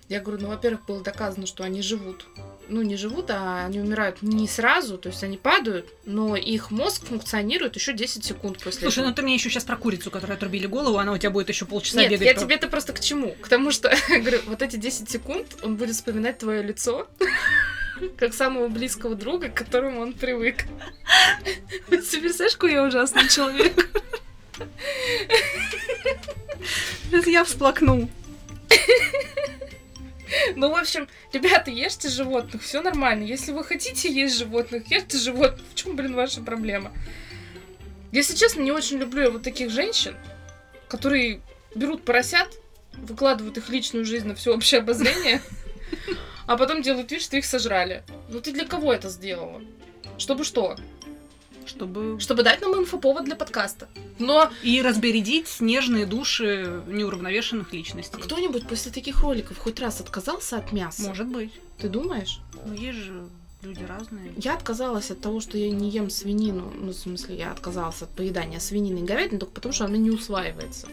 Я 0.08 0.20
говорю, 0.20 0.42
ну, 0.42 0.48
во-первых, 0.48 0.84
было 0.84 1.00
доказано, 1.02 1.46
что 1.46 1.64
они 1.64 1.80
живут. 1.80 2.26
Ну, 2.68 2.82
не 2.82 2.96
живут, 2.96 3.30
а 3.30 3.64
они 3.64 3.80
умирают 3.80 4.20
не 4.22 4.46
сразу, 4.46 4.98
то 4.98 5.08
есть 5.08 5.22
они 5.24 5.36
падают, 5.38 5.86
но 6.04 6.36
их 6.36 6.70
мозг 6.70 7.06
функционирует 7.06 7.74
еще 7.76 7.92
10 7.94 8.22
секунд 8.24 8.58
после 8.62 8.80
Слушай, 8.82 8.98
этого. 9.00 9.08
ну 9.10 9.14
ты 9.14 9.22
мне 9.22 9.34
еще 9.34 9.48
сейчас 9.50 9.64
про 9.64 9.76
курицу, 9.76 10.10
которой 10.10 10.32
отрубили 10.32 10.66
голову, 10.66 10.98
она 10.98 11.12
у 11.12 11.18
тебя 11.18 11.30
будет 11.30 11.48
еще 11.48 11.64
полчаса 11.64 12.00
Нет, 12.00 12.10
бегать. 12.12 12.26
я 12.26 12.34
по- 12.34 12.40
тебе 12.40 12.54
это 12.56 12.68
просто 12.68 12.92
к 12.92 13.00
чему? 13.00 13.34
К 13.40 13.48
тому, 13.48 13.70
что, 13.70 13.90
говорю, 14.08 14.40
вот 14.46 14.60
эти 14.62 14.76
10 14.76 15.10
секунд 15.10 15.46
он 15.62 15.76
будет 15.76 15.94
вспоминать 15.94 16.38
твое 16.38 16.62
лицо, 16.62 17.06
как 18.18 18.34
самого 18.34 18.68
близкого 18.68 19.14
друга, 19.14 19.48
к 19.48 19.54
которому 19.54 20.00
он 20.00 20.12
привык. 20.12 20.64
Ты 21.44 21.90
представляешь, 22.20 22.54
какой 22.54 22.72
я 22.72 22.82
ужасный 22.84 23.28
человек? 23.28 23.74
Сейчас 27.10 27.26
я 27.26 27.44
всплакну. 27.44 28.08
Ну, 30.56 30.70
в 30.70 30.76
общем, 30.76 31.08
ребята, 31.32 31.70
ешьте 31.70 32.08
животных, 32.08 32.62
все 32.62 32.82
нормально. 32.82 33.24
Если 33.24 33.52
вы 33.52 33.64
хотите 33.64 34.12
есть 34.12 34.38
животных, 34.38 34.90
ешьте 34.90 35.18
животных. 35.18 35.62
В 35.70 35.74
чем, 35.74 35.96
блин, 35.96 36.14
ваша 36.14 36.40
проблема? 36.40 36.92
Если 38.12 38.36
честно, 38.36 38.60
не 38.60 38.72
очень 38.72 38.98
люблю 38.98 39.22
я 39.22 39.30
вот 39.30 39.42
таких 39.42 39.70
женщин, 39.70 40.14
которые 40.88 41.40
берут 41.74 42.04
поросят, 42.04 42.48
выкладывают 42.92 43.58
их 43.58 43.68
личную 43.68 44.04
жизнь 44.04 44.28
на 44.28 44.34
всеобщее 44.34 44.80
обозрение, 44.80 45.42
а 46.46 46.56
потом 46.56 46.82
делают 46.82 47.10
вид, 47.10 47.22
что 47.22 47.36
их 47.36 47.44
сожрали. 47.44 48.04
Ну 48.28 48.40
ты 48.40 48.52
для 48.52 48.64
кого 48.64 48.92
это 48.92 49.08
сделала? 49.08 49.60
Чтобы 50.16 50.44
что? 50.44 50.76
Чтобы... 51.66 52.18
Чтобы 52.20 52.42
дать 52.42 52.60
нам 52.60 52.78
инфоповод 52.78 53.24
для 53.24 53.36
подкаста. 53.36 53.88
Но 54.18 54.50
И 54.62 54.82
разбередить 54.82 55.48
снежные 55.48 56.06
души 56.06 56.82
неуравновешенных 56.86 57.72
личностей. 57.72 58.20
кто-нибудь 58.20 58.66
после 58.66 58.92
таких 58.92 59.20
роликов 59.22 59.58
хоть 59.58 59.80
раз 59.80 60.00
отказался 60.00 60.58
от 60.58 60.72
мяса? 60.72 61.02
Может 61.02 61.26
быть. 61.26 61.52
Ты 61.78 61.88
думаешь? 61.88 62.40
Но 62.66 62.74
есть 62.74 62.98
же 62.98 63.26
люди 63.62 63.84
разные. 63.84 64.32
Я 64.36 64.54
отказалась 64.54 65.10
от 65.10 65.20
того, 65.20 65.40
что 65.40 65.58
я 65.58 65.70
не 65.70 65.90
ем 65.90 66.10
свинину. 66.10 66.72
Ну, 66.76 66.92
в 66.92 66.96
смысле, 66.96 67.36
я 67.36 67.52
отказалась 67.52 68.02
от 68.02 68.10
поедания 68.10 68.60
свинины 68.60 68.98
и 69.00 69.02
говядины 69.02 69.38
только 69.38 69.54
потому, 69.54 69.72
что 69.72 69.84
она 69.86 69.96
не 69.96 70.10
усваивается. 70.10 70.86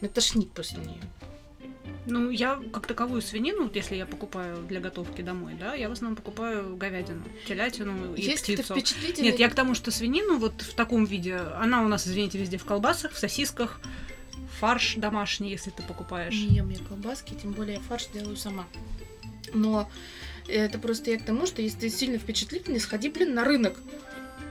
Мне 0.00 0.10
тошнит 0.10 0.50
после 0.52 0.78
нее. 0.78 1.02
Ну, 2.06 2.30
я 2.30 2.60
как 2.72 2.86
таковую 2.86 3.20
свинину, 3.20 3.64
вот 3.64 3.74
если 3.74 3.96
я 3.96 4.06
покупаю 4.06 4.58
для 4.68 4.78
готовки 4.80 5.22
домой, 5.22 5.54
да, 5.58 5.74
я 5.74 5.88
в 5.88 5.92
основном 5.92 6.16
покупаю 6.16 6.76
говядину, 6.76 7.22
телятину 7.48 8.14
и 8.14 8.22
Если 8.22 8.54
ты 8.54 8.62
птицу. 8.62 8.74
впечатлительный... 8.74 9.30
Нет, 9.30 9.40
я 9.40 9.48
к 9.50 9.54
тому, 9.56 9.74
что 9.74 9.90
свинину 9.90 10.38
вот 10.38 10.62
в 10.62 10.74
таком 10.74 11.04
виде, 11.04 11.36
она 11.60 11.82
у 11.84 11.88
нас, 11.88 12.06
извините, 12.06 12.38
везде 12.38 12.58
в 12.58 12.64
колбасах, 12.64 13.12
в 13.12 13.18
сосисках, 13.18 13.80
фарш 14.60 14.94
домашний, 14.96 15.50
если 15.50 15.70
ты 15.70 15.82
покупаешь. 15.82 16.32
Не 16.34 16.56
ем 16.58 16.70
я 16.70 16.78
колбаски, 16.88 17.34
тем 17.34 17.50
более 17.52 17.80
фарш 17.80 18.06
делаю 18.14 18.36
сама. 18.36 18.66
Но 19.52 19.88
это 20.46 20.78
просто 20.78 21.10
я 21.10 21.18
к 21.18 21.24
тому, 21.24 21.44
что 21.46 21.60
если 21.60 21.78
ты 21.80 21.90
сильно 21.90 22.18
впечатлительный, 22.18 22.78
сходи, 22.80 23.08
блин, 23.08 23.34
на 23.34 23.42
рынок. 23.44 23.76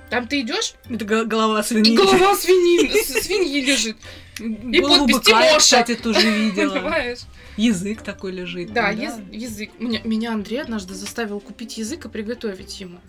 Там 0.10 0.28
ты 0.28 0.41
идешь, 0.41 0.76
Это 0.89 1.04
го- 1.06 1.26
голова 1.26 1.62
и 1.62 1.63
свиньи. 1.68 1.96
голова 1.96 2.36
свиньи, 2.36 3.02
свиньи 3.22 3.62
лежит. 3.62 3.98
И 4.39 4.80
Голову 4.82 5.08
подпись 5.08 5.30
я, 5.30 5.39
Тимоша. 5.41 5.58
кстати, 5.58 5.96
тоже 5.96 6.30
видела. 6.30 6.74
Понимаешь? 6.76 7.20
Язык 7.58 8.02
такой 8.02 8.32
лежит. 8.32 8.74
Да, 8.74 8.88
там, 8.91 9.00
яз- 9.00 9.20
язык. 9.32 9.72
Меня, 9.80 10.02
меня 10.04 10.34
Андрей 10.34 10.62
однажды 10.62 10.94
заставил 10.94 11.39
купить 11.39 11.78
язык 11.78 12.06
и 12.06 12.10
приготовить 12.10 12.80
ему. 12.80 13.00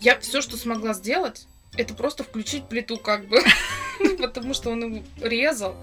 Я 0.00 0.18
все, 0.20 0.40
что 0.40 0.56
смогла 0.56 0.94
сделать, 0.94 1.46
это 1.76 1.94
просто 1.94 2.24
включить 2.24 2.68
плиту, 2.68 2.96
как 2.96 3.26
бы. 3.28 3.42
Потому 4.18 4.54
что 4.54 4.70
он 4.70 4.94
его 4.94 5.04
резал, 5.20 5.76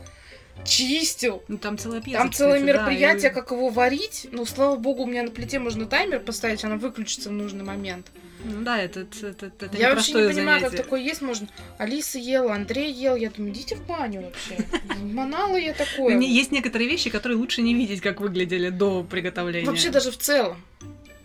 чистил. 0.66 1.44
Ну, 1.48 1.58
там 1.58 1.78
целая 1.78 2.02
пьеса, 2.02 2.20
Там 2.20 2.32
целое 2.32 2.60
кстати, 2.60 2.66
да, 2.66 2.74
мероприятие, 2.80 3.32
и- 3.32 3.34
как 3.34 3.52
его 3.52 3.70
варить. 3.70 4.28
Ну, 4.32 4.46
слава 4.46 4.76
богу, 4.76 5.04
у 5.04 5.06
меня 5.06 5.24
на 5.24 5.32
плите 5.32 5.60
можно 5.60 5.86
таймер 5.86 6.20
поставить, 6.20 6.64
она 6.64 6.78
выключится 6.78 7.30
в 7.30 7.34
нужный 7.34 7.64
момент. 7.64 8.08
Ну 8.44 8.62
да, 8.62 8.80
это, 8.80 9.02
это, 9.02 9.46
это, 9.48 9.66
это 9.66 9.78
Я 9.78 9.94
вообще 9.94 10.14
не 10.14 10.34
понимаю, 10.34 10.62
как 10.62 10.76
такое 10.76 11.02
есть 11.02 11.22
можно. 11.22 11.48
Алиса 11.78 12.20
ела, 12.20 12.54
Андрей 12.54 12.92
ел. 12.92 13.16
Я 13.16 13.30
думаю, 13.32 13.52
идите 13.54 13.76
в 13.76 13.86
баню 13.86 14.22
вообще. 14.22 14.64
Манала 15.02 15.58
я 15.58 15.74
такое. 15.74 16.20
Есть 16.20 16.52
некоторые 16.52 16.90
вещи, 16.90 17.10
которые 17.10 17.38
лучше 17.38 17.62
не 17.62 17.74
видеть, 17.74 18.02
как 18.02 18.22
выглядели 18.22 18.70
до 18.70 19.04
приготовления. 19.04 19.68
Вообще 19.68 19.90
даже 19.90 20.12
в 20.12 20.18
целом. 20.18 20.62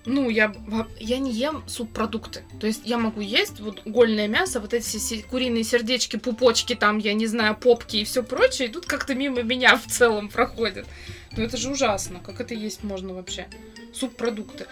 Ну, 0.05 0.29
я, 0.29 0.53
я 0.99 1.19
не 1.19 1.31
ем 1.33 1.63
субпродукты. 1.69 2.43
То 2.61 2.67
есть 2.67 2.83
я 2.85 2.99
могу 2.99 3.21
есть 3.21 3.61
вот 3.61 3.83
угольное 3.85 4.27
мясо, 4.27 4.59
вот 4.59 4.75
эти 4.75 4.97
се- 4.97 5.23
куриные 5.23 5.63
сердечки, 5.63 6.17
пупочки, 6.17 6.75
там, 6.75 6.99
я 6.99 7.15
не 7.15 7.27
знаю, 7.27 7.57
попки 7.57 7.99
и 7.99 8.05
все 8.05 8.23
прочее, 8.25 8.69
идут 8.69 8.87
как-то 8.87 9.15
мимо 9.15 9.43
меня 9.43 9.77
в 9.77 9.87
целом 9.87 10.29
проходят. 10.29 10.87
Ну 11.37 11.43
это 11.45 11.57
же 11.57 11.71
ужасно. 11.71 12.19
Как 12.19 12.41
это 12.41 12.53
есть 12.55 12.83
можно 12.83 13.15
вообще? 13.15 13.47
Субпродукты. 13.95 14.67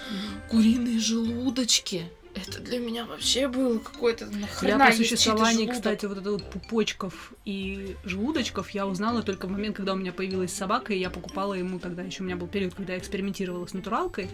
Куриные 0.51 0.99
желудочки. 0.99 2.03
Это 2.35 2.61
для 2.61 2.79
меня 2.79 3.07
вообще 3.07 3.49
было 3.49 3.79
какое-то 3.79 4.27
Я 4.27 4.39
нахрена 4.39 4.79
про 4.79 4.87
есть 4.89 4.99
чей-то 4.99 5.17
существование, 5.17 5.69
кстати, 5.69 6.07
вот 6.07 6.19
это 6.19 6.31
вот 6.31 6.51
пупочков 6.51 7.33
и 7.45 7.97
желудочков 8.05 8.71
я 8.71 8.87
узнала 8.87 9.23
только 9.23 9.47
в 9.47 9.51
момент, 9.51 9.77
когда 9.77 9.95
у 9.95 9.97
меня 9.97 10.13
появилась 10.13 10.53
собака, 10.53 10.93
и 10.93 10.99
я 10.99 11.11
покупала 11.11 11.55
ему 11.55 11.79
тогда, 11.79 12.03
еще 12.03 12.23
у 12.23 12.27
меня 12.27 12.37
был 12.37 12.47
период, 12.47 12.75
когда 12.75 12.93
я 12.93 12.99
экспериментировала 12.99 13.67
с 13.67 13.75
натуралкой, 13.75 14.29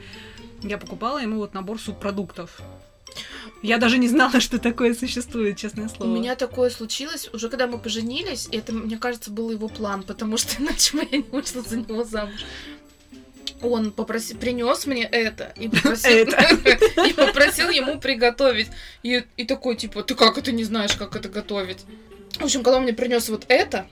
я 0.63 0.79
покупала 0.79 1.19
ему 1.19 1.39
вот 1.39 1.55
набор 1.55 1.81
субпродуктов. 1.81 2.61
Я 3.63 3.79
даже 3.79 3.99
не 3.99 4.09
знала, 4.09 4.41
что 4.41 4.59
такое 4.59 4.95
существует, 4.95 5.57
честное 5.57 5.87
У 5.87 5.89
слово. 5.89 6.15
меня 6.15 6.37
такое 6.37 6.71
случилось 6.71 7.31
уже 7.33 7.49
когда 7.49 7.67
мы 7.67 7.79
поженились, 7.79 8.49
и 8.51 8.59
это, 8.59 8.73
мне 8.73 8.99
кажется, 8.99 9.31
был 9.31 9.51
его 9.51 9.69
план, 9.69 10.03
потому 10.03 10.37
что 10.37 10.63
иначе 10.63 10.97
бы 10.97 11.09
я 11.11 11.19
не 11.19 11.25
вышла 11.25 11.63
за 11.63 11.79
него 11.79 12.05
замуж. 12.05 12.45
Он 13.63 13.91
попросил, 13.91 14.37
принес 14.39 14.87
мне 14.87 15.05
это 15.05 15.53
и 15.57 15.69
попросил, 15.69 16.29
и 17.07 17.13
попросил 17.13 17.71
ему 17.71 17.99
приготовить. 17.99 18.69
И, 19.03 19.25
и 19.37 19.45
такой, 19.45 19.77
типа, 19.77 20.03
ты 20.03 20.15
как 20.15 20.39
это 20.39 20.53
не 20.53 20.65
знаешь, 20.65 20.93
как 20.93 21.17
это 21.17 21.29
готовить? 21.29 21.79
В 22.39 22.45
общем, 22.45 22.63
когда 22.63 22.77
он 22.77 22.83
мне 22.83 22.93
принес 22.93 23.31
вот 23.31 23.47
это, 23.49 23.87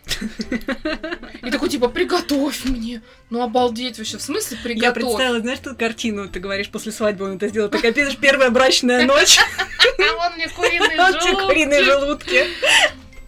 и 1.43 1.51
такой, 1.51 1.71
типа, 1.71 1.89
приготовь 1.89 2.67
мне. 2.67 3.01
Ну, 3.31 3.43
обалдеть 3.43 3.97
вообще, 3.97 4.19
в 4.19 4.23
смысле 4.23 4.59
Я 4.59 4.63
приготовь? 4.63 4.95
представила, 4.95 5.41
знаешь, 5.41 5.61
ту 5.61 5.75
картину, 5.75 6.29
ты 6.29 6.41
говоришь, 6.41 6.69
после 6.69 6.93
свадьбы 6.93 7.25
он 7.25 7.37
это 7.37 7.49
сделал. 7.49 7.71
Такая, 7.71 7.93
первая 7.93 8.51
брачная 8.51 9.07
ночь, 9.07 9.39
А 9.99 10.27
он 10.27 10.35
мне 10.35 10.49
куриные 10.49 11.21
те 11.23 11.33
куриные 11.33 11.85
желудки. 11.85 12.45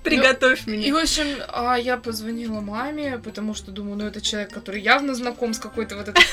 Приготовь 0.06 0.62
И, 0.66 0.70
мне. 0.70 0.92
в 0.92 0.96
общем, 0.96 1.26
а, 1.48 1.76
я 1.76 1.96
позвонила 1.96 2.60
маме, 2.60 3.18
потому 3.18 3.54
что 3.54 3.70
думаю, 3.70 3.96
ну 3.96 4.06
это 4.06 4.20
человек, 4.20 4.52
который 4.52 4.80
явно 4.80 5.14
знаком 5.14 5.52
с 5.54 5.58
какой-то 5.58 5.96
вот 5.96 6.08
этой 6.08 6.24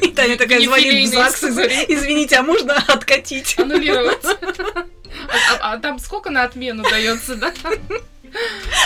И 0.02 0.08
Таня 0.12 0.36
такая 0.36 0.60
звонит 0.60 1.08
в 1.08 1.12
ЗАГС 1.12 1.42
и 1.44 1.46
извините, 1.94 2.36
а 2.36 2.42
можно 2.42 2.74
откатить? 2.88 3.58
аннулировать. 3.58 4.24
А, 4.24 5.58
а- 5.60 5.72
а 5.74 5.78
там 5.78 5.98
сколько 5.98 6.30
на 6.30 6.44
отмену 6.44 6.82
дается, 6.82 7.34
да? 7.36 7.52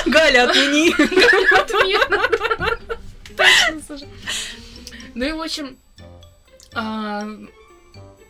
Галя, 0.07 0.48
отмени. 0.48 0.90
Отмена. 1.55 2.79
Точно, 3.37 3.83
слушай. 3.87 4.09
Ну 5.14 5.24
и, 5.24 5.33
в 5.33 5.40
общем, 5.40 5.76
а, 6.74 7.26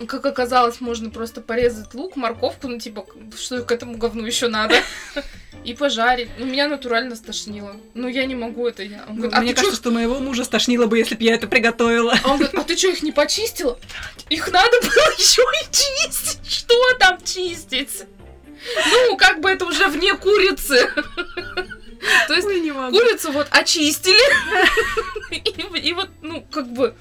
как 0.07 0.25
оказалось, 0.25 0.81
можно 0.81 1.11
просто 1.11 1.41
порезать 1.41 1.95
лук, 1.95 2.17
морковку, 2.17 2.69
ну, 2.69 2.79
типа, 2.79 3.07
что 3.39 3.63
к 3.63 3.73
этому 3.73 3.97
говну 3.97 4.25
еще 4.25 4.49
надо, 4.49 4.77
и 5.65 5.75
пожарить. 5.75 6.31
Ну, 6.39 6.47
меня 6.47 6.69
натурально 6.69 7.17
стошнило. 7.17 7.77
Ну, 7.95 8.09
я 8.09 8.25
не 8.25 8.35
могу 8.35 8.67
это. 8.67 8.83
Я... 8.83 9.05
Он 9.09 9.17
говорит, 9.17 9.35
а 9.35 9.41
Мне 9.41 9.51
ты 9.51 9.57
чё 9.57 9.63
кажется, 9.63 9.81
что 9.81 9.91
моего 9.91 10.19
мужа 10.19 10.45
стошнило 10.45 10.87
бы, 10.87 10.99
если 10.99 11.15
бы 11.15 11.23
я 11.23 11.35
это 11.35 11.47
приготовила. 11.47 12.15
А 12.25 12.33
он 12.33 12.39
говорит, 12.39 12.59
а 12.59 12.65
ты 12.65 12.77
что, 12.77 12.89
их 12.89 13.03
не 13.03 13.13
почистила? 13.13 13.79
Их 14.31 14.51
надо 14.51 14.81
было 14.81 15.13
еще 15.19 15.43
и 15.43 15.65
чистить. 15.67 16.51
Что 16.51 16.75
там 16.99 17.19
чистить? 17.23 18.05
Ну, 18.91 19.17
как 19.17 19.41
бы 19.41 19.51
это 19.51 19.65
уже 19.65 19.89
вне 19.89 20.15
курицы. 20.15 20.91
То 22.29 22.35
есть 22.35 22.47
курицу 22.47 23.33
вот 23.33 23.49
очистили. 23.51 24.21
И 25.83 25.93
вот, 25.93 26.09
ну, 26.23 26.45
как 26.51 26.73
бы... 26.73 26.95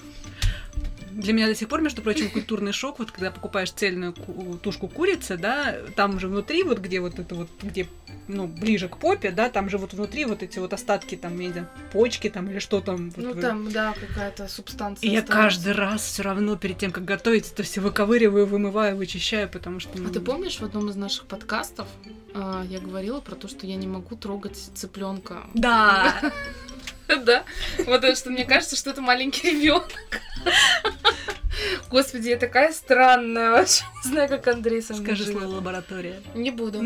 Для 1.20 1.34
меня 1.34 1.48
до 1.48 1.56
сих 1.56 1.68
пор, 1.68 1.82
между 1.82 2.02
прочим, 2.02 2.30
культурный 2.30 2.72
шок, 2.72 3.00
вот 3.00 3.12
когда 3.12 3.30
покупаешь 3.30 3.72
цельную 3.72 4.14
ку- 4.14 4.58
тушку 4.64 4.88
курицы, 4.88 5.38
да, 5.38 5.76
там 5.96 6.20
же 6.20 6.28
внутри, 6.30 6.64
вот 6.64 6.80
где 6.80 7.02
вот 7.02 7.20
это 7.20 7.36
вот, 7.36 7.50
где, 7.62 7.88
ну, 8.30 8.48
ближе 8.48 8.88
к 8.88 8.98
попе, 8.98 9.32
да, 9.32 9.50
там 9.50 9.70
же 9.70 9.78
вот 9.78 9.94
внутри 9.94 10.24
вот 10.24 10.44
эти 10.44 10.60
вот 10.60 10.72
остатки, 10.74 11.16
там, 11.16 11.38
я 11.40 11.70
почки 11.92 12.30
там 12.30 12.50
или 12.50 12.60
что 12.60 12.80
там. 12.80 13.10
вот 13.10 13.18
Ну, 13.18 13.34
вы- 13.34 13.42
там, 13.42 13.70
да, 13.72 13.94
какая-то 14.00 14.48
субстанция. 14.48 15.10
И 15.10 15.12
я 15.12 15.20
осталась. 15.20 15.44
каждый 15.56 15.74
раз 15.74 16.04
все 16.06 16.24
равно 16.24 16.56
перед 16.56 16.78
тем, 16.78 16.92
как 16.92 17.04
готовить, 17.06 17.52
это 17.52 17.64
все 17.64 17.82
выковыриваю, 17.82 18.46
вымываю, 18.46 18.96
вычищаю, 18.96 19.50
потому 19.50 19.80
что... 19.82 19.92
А 19.98 20.02
ну, 20.02 20.10
ты 20.10 20.22
помнишь, 20.22 20.58
в 20.60 20.64
одном 20.64 20.90
из 20.90 20.96
наших 20.96 21.26
подкастов 21.26 21.88
а, 22.34 22.64
я 22.70 22.80
говорила 22.80 23.20
про 23.20 23.36
то, 23.36 23.48
что 23.50 23.68
я 23.68 23.76
не 23.76 23.88
могу 23.88 24.16
трогать 24.16 24.56
цыпленка 24.74 25.44
Да. 25.54 26.16
Да, 27.26 27.44
потому 27.78 28.16
что 28.16 28.30
мне 28.30 28.46
кажется, 28.46 28.76
что 28.76 28.92
это 28.92 29.02
маленький 29.02 29.52
ребенок. 29.52 29.92
Господи, 31.90 32.30
я 32.30 32.38
такая 32.38 32.72
странная 32.72 33.52
вообще. 33.52 33.84
Не 34.06 34.12
знаю, 34.12 34.30
как 34.30 34.48
Андрей 34.48 34.82
со 34.82 34.94
мной 34.94 35.06
Скажи 35.06 35.26
живет. 35.26 35.42
слово 35.42 35.56
лаборатория. 35.56 36.22
Не 36.36 36.52
буду. 36.52 36.84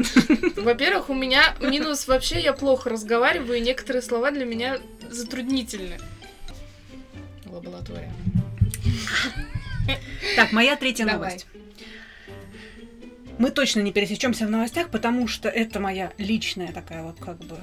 Во-первых, 0.56 1.10
у 1.10 1.14
меня 1.14 1.56
минус 1.60 2.08
вообще, 2.08 2.40
я 2.40 2.54
плохо 2.54 2.90
разговариваю, 2.90 3.58
и 3.58 3.62
некоторые 3.62 4.02
слова 4.02 4.32
для 4.32 4.46
меня 4.46 4.80
затруднительны. 5.10 6.00
Лаборатория. 7.46 8.12
Так, 10.36 10.52
моя 10.54 10.76
третья 10.76 11.06
Давай. 11.06 11.30
новость. 11.32 11.46
Мы 13.38 13.52
точно 13.52 13.82
не 13.82 13.92
пересечемся 13.92 14.48
в 14.48 14.50
новостях, 14.50 14.90
потому 14.90 15.28
что 15.28 15.50
это 15.50 15.80
моя 15.80 16.14
личная 16.18 16.72
такая 16.72 17.04
вот 17.04 17.20
как 17.20 17.38
бы... 17.40 17.58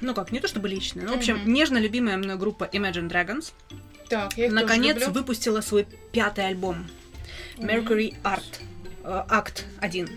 Ну 0.00 0.14
как, 0.14 0.32
не 0.32 0.40
то 0.40 0.48
чтобы 0.48 0.68
личная, 0.68 1.04
но, 1.04 1.12
в 1.12 1.16
общем, 1.16 1.36
Мгм. 1.36 1.52
нежно 1.52 1.78
любимая 1.78 2.16
мной 2.16 2.36
группа 2.36 2.64
Imagine 2.64 3.08
Dragons 3.10 3.52
Так, 4.08 4.36
я 4.36 4.50
наконец 4.50 5.06
выпустила 5.08 5.60
свой 5.60 5.86
пятый 6.12 6.46
альбом 6.46 6.86
Mercury 7.56 8.14
Art. 8.22 8.42
Э, 9.06 9.24
акт 9.30 9.64
1. 9.80 10.08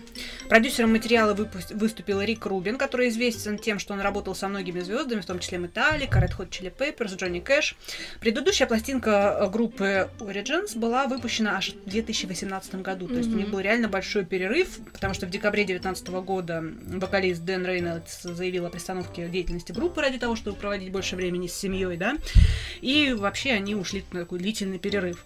Продюсером 0.48 0.92
материала 0.92 1.34
выпу- 1.34 1.74
выступил 1.74 2.20
Рик 2.20 2.44
Рубин, 2.46 2.76
который 2.76 3.08
известен 3.08 3.58
тем, 3.58 3.78
что 3.78 3.94
он 3.94 4.00
работал 4.00 4.34
со 4.34 4.48
многими 4.48 4.80
звездами, 4.80 5.20
в 5.20 5.26
том 5.26 5.38
числе 5.38 5.58
Metallica, 5.58 6.20
Red 6.20 6.36
Hot 6.36 6.50
Chili 6.50 6.72
Peppers, 6.76 7.16
Джонни 7.16 7.40
Кэш. 7.40 7.76
Предыдущая 8.20 8.66
пластинка 8.66 9.38
э, 9.40 9.48
группы 9.48 10.10
Origins 10.18 10.76
была 10.76 11.06
выпущена 11.06 11.56
аж 11.56 11.72
в 11.72 11.88
2018 11.88 12.74
году, 12.82 13.06
то 13.08 13.14
есть 13.14 13.32
у 13.32 13.36
них 13.36 13.48
был 13.48 13.60
реально 13.60 13.88
большой 13.88 14.24
перерыв, 14.24 14.78
потому 14.92 15.14
что 15.14 15.26
в 15.26 15.30
декабре 15.30 15.64
2019 15.64 16.08
года 16.24 16.64
вокалист 16.88 17.42
Дэн 17.42 17.64
Рейнольдс 17.64 18.22
заявил 18.22 18.66
о 18.66 18.70
приостановке 18.70 19.28
деятельности 19.28 19.72
группы 19.72 20.00
ради 20.00 20.18
того, 20.18 20.36
чтобы 20.36 20.56
проводить 20.56 20.90
больше 20.90 21.16
времени 21.16 21.46
с 21.46 21.54
семьей, 21.54 21.96
да, 21.96 22.16
и 22.80 23.12
вообще 23.12 23.52
они 23.52 23.74
ушли 23.74 24.04
на 24.12 24.20
такой 24.20 24.38
длительный 24.38 24.78
перерыв. 24.78 25.24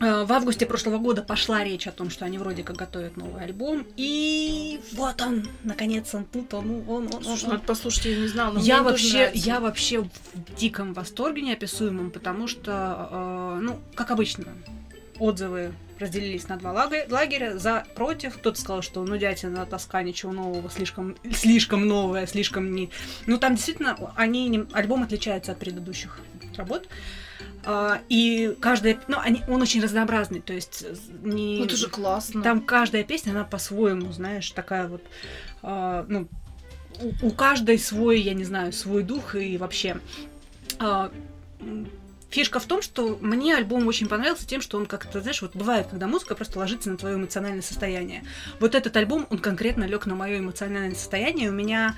Э, 0.00 0.24
В 0.24 0.32
августе 0.32 0.66
прошлого 0.66 0.98
года 0.98 1.22
пошла 1.22 1.62
речь 1.62 1.86
о 1.86 1.92
том, 1.92 2.08
что 2.10 2.24
они 2.24 2.38
вроде 2.38 2.62
как 2.62 2.76
готовят 2.76 3.16
новый 3.16 3.44
альбом, 3.44 3.86
и 3.96 4.80
вот 4.92 5.20
он, 5.20 5.46
наконец 5.62 6.14
он 6.14 6.24
тут, 6.24 6.54
он, 6.54 6.70
он, 6.88 7.06
он, 7.06 7.14
он, 7.14 7.24
Слушай, 7.24 7.44
он. 7.44 7.50
надо 7.50 7.64
послушать, 7.64 8.06
я 8.06 8.16
не 8.16 8.28
знала. 8.28 8.54
но 8.54 8.60
Я 8.60 8.82
вообще, 8.82 9.30
я 9.34 9.60
вообще 9.60 10.00
в 10.00 10.08
диком 10.56 10.94
восторге 10.94 11.42
неописуемом, 11.42 12.10
потому 12.10 12.48
что, 12.48 13.08
э, 13.10 13.58
ну, 13.62 13.78
как 13.94 14.10
обычно, 14.10 14.44
отзывы 15.18 15.72
разделились 15.98 16.48
на 16.48 16.56
два 16.56 16.72
лагеря, 16.72 17.58
за, 17.58 17.84
против. 17.94 18.38
Кто-то 18.38 18.58
сказал, 18.58 18.80
что 18.80 19.04
ну 19.04 19.18
дятина, 19.18 19.66
тоска, 19.66 20.02
ничего 20.02 20.32
нового, 20.32 20.70
слишком, 20.70 21.14
слишком 21.34 21.86
новое, 21.86 22.26
слишком 22.26 22.72
не... 22.74 22.88
Ну, 23.26 23.36
там 23.36 23.54
действительно, 23.56 23.98
они, 24.16 24.64
альбом 24.72 25.02
отличается 25.02 25.52
от 25.52 25.58
предыдущих 25.58 26.18
работ. 26.56 26.88
И 28.08 28.56
каждая, 28.60 28.98
ну, 29.08 29.18
они, 29.20 29.42
он 29.48 29.60
очень 29.60 29.82
разнообразный, 29.82 30.40
то 30.40 30.52
есть 30.52 30.84
э, 30.86 30.94
не... 31.22 31.58
Ну, 31.58 31.64
это 31.64 31.76
же 31.76 31.88
классно. 31.88 32.42
Там 32.42 32.62
каждая 32.62 33.04
песня, 33.04 33.32
она 33.32 33.44
по-своему, 33.44 34.12
знаешь, 34.12 34.50
такая 34.50 34.88
вот, 34.88 35.02
а, 35.62 36.06
ну, 36.08 36.26
у, 37.00 37.26
у 37.26 37.30
каждой 37.30 37.78
свой, 37.78 38.20
я 38.20 38.34
не 38.34 38.44
знаю, 38.44 38.72
свой 38.72 39.02
дух 39.02 39.34
и 39.34 39.58
вообще. 39.58 40.00
а, 40.78 41.12
фишка 42.30 42.60
в 42.60 42.64
том, 42.64 42.80
что 42.80 43.18
мне 43.20 43.54
альбом 43.56 43.86
очень 43.86 44.08
понравился 44.08 44.46
тем, 44.46 44.60
что 44.60 44.78
он 44.78 44.86
как-то, 44.86 45.20
знаешь, 45.20 45.42
вот 45.42 45.54
бывает, 45.54 45.88
когда 45.90 46.06
музыка 46.06 46.34
просто 46.34 46.58
ложится 46.58 46.90
на 46.90 46.96
твое 46.96 47.16
эмоциональное 47.16 47.62
состояние. 47.62 48.24
Вот 48.58 48.74
этот 48.74 48.96
альбом, 48.96 49.26
он 49.30 49.38
конкретно 49.38 49.84
лег 49.84 50.06
на 50.06 50.14
мое 50.14 50.38
эмоциональное 50.38 50.94
состояние. 50.94 51.50
У 51.50 51.52
меня, 51.52 51.96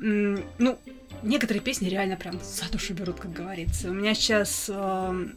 ну, 0.00 0.78
некоторые 1.22 1.62
песни 1.62 1.88
реально 1.88 2.16
прям 2.16 2.40
за 2.42 2.70
душу 2.70 2.94
берут, 2.94 3.20
как 3.20 3.32
говорится. 3.32 3.90
У 3.90 3.94
меня 3.94 4.14
сейчас 4.14 4.70
эм, 4.72 5.34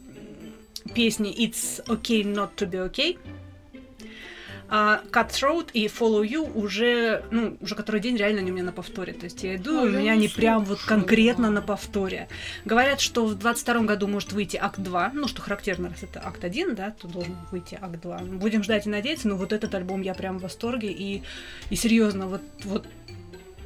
песни 0.94 1.34
It's 1.46 1.84
Okay 1.86 2.22
Not 2.22 2.50
To 2.56 2.70
Be 2.70 2.90
Okay, 2.90 3.18
а 4.68 5.02
Cutthroat 5.10 5.70
и 5.72 5.86
Follow 5.86 6.26
You 6.26 6.50
уже, 6.54 7.22
ну, 7.30 7.56
уже 7.60 7.74
который 7.74 8.00
день 8.00 8.16
реально 8.16 8.40
они 8.40 8.50
у 8.50 8.54
меня 8.54 8.64
на 8.64 8.72
повторе. 8.72 9.12
То 9.12 9.24
есть 9.24 9.42
я 9.42 9.56
иду, 9.56 9.82
Ой, 9.82 9.92
и 9.92 9.94
у 9.94 9.98
меня 9.98 10.12
они 10.12 10.28
прям 10.28 10.64
вот 10.64 10.80
конкретно 10.80 11.50
на 11.50 11.60
повторе. 11.60 12.28
Говорят, 12.64 13.00
что 13.00 13.26
в 13.26 13.34
22 13.34 13.82
году 13.82 14.08
может 14.08 14.32
выйти 14.32 14.56
акт 14.56 14.80
2, 14.80 15.12
ну, 15.14 15.28
что 15.28 15.42
характерно, 15.42 15.90
раз 15.90 16.02
это 16.02 16.26
акт 16.26 16.42
1, 16.42 16.74
да, 16.74 16.90
то 16.90 17.06
должен 17.06 17.36
выйти 17.52 17.78
акт 17.80 18.00
2. 18.00 18.18
Будем 18.18 18.62
ждать 18.64 18.86
и 18.86 18.88
надеяться, 18.88 19.28
но 19.28 19.36
вот 19.36 19.52
этот 19.52 19.74
альбом 19.74 20.00
я 20.00 20.14
прям 20.14 20.38
в 20.38 20.42
восторге, 20.42 20.90
и, 20.90 21.22
и 21.68 21.76
серьезно, 21.76 22.26
вот, 22.26 22.42
вот, 22.64 22.86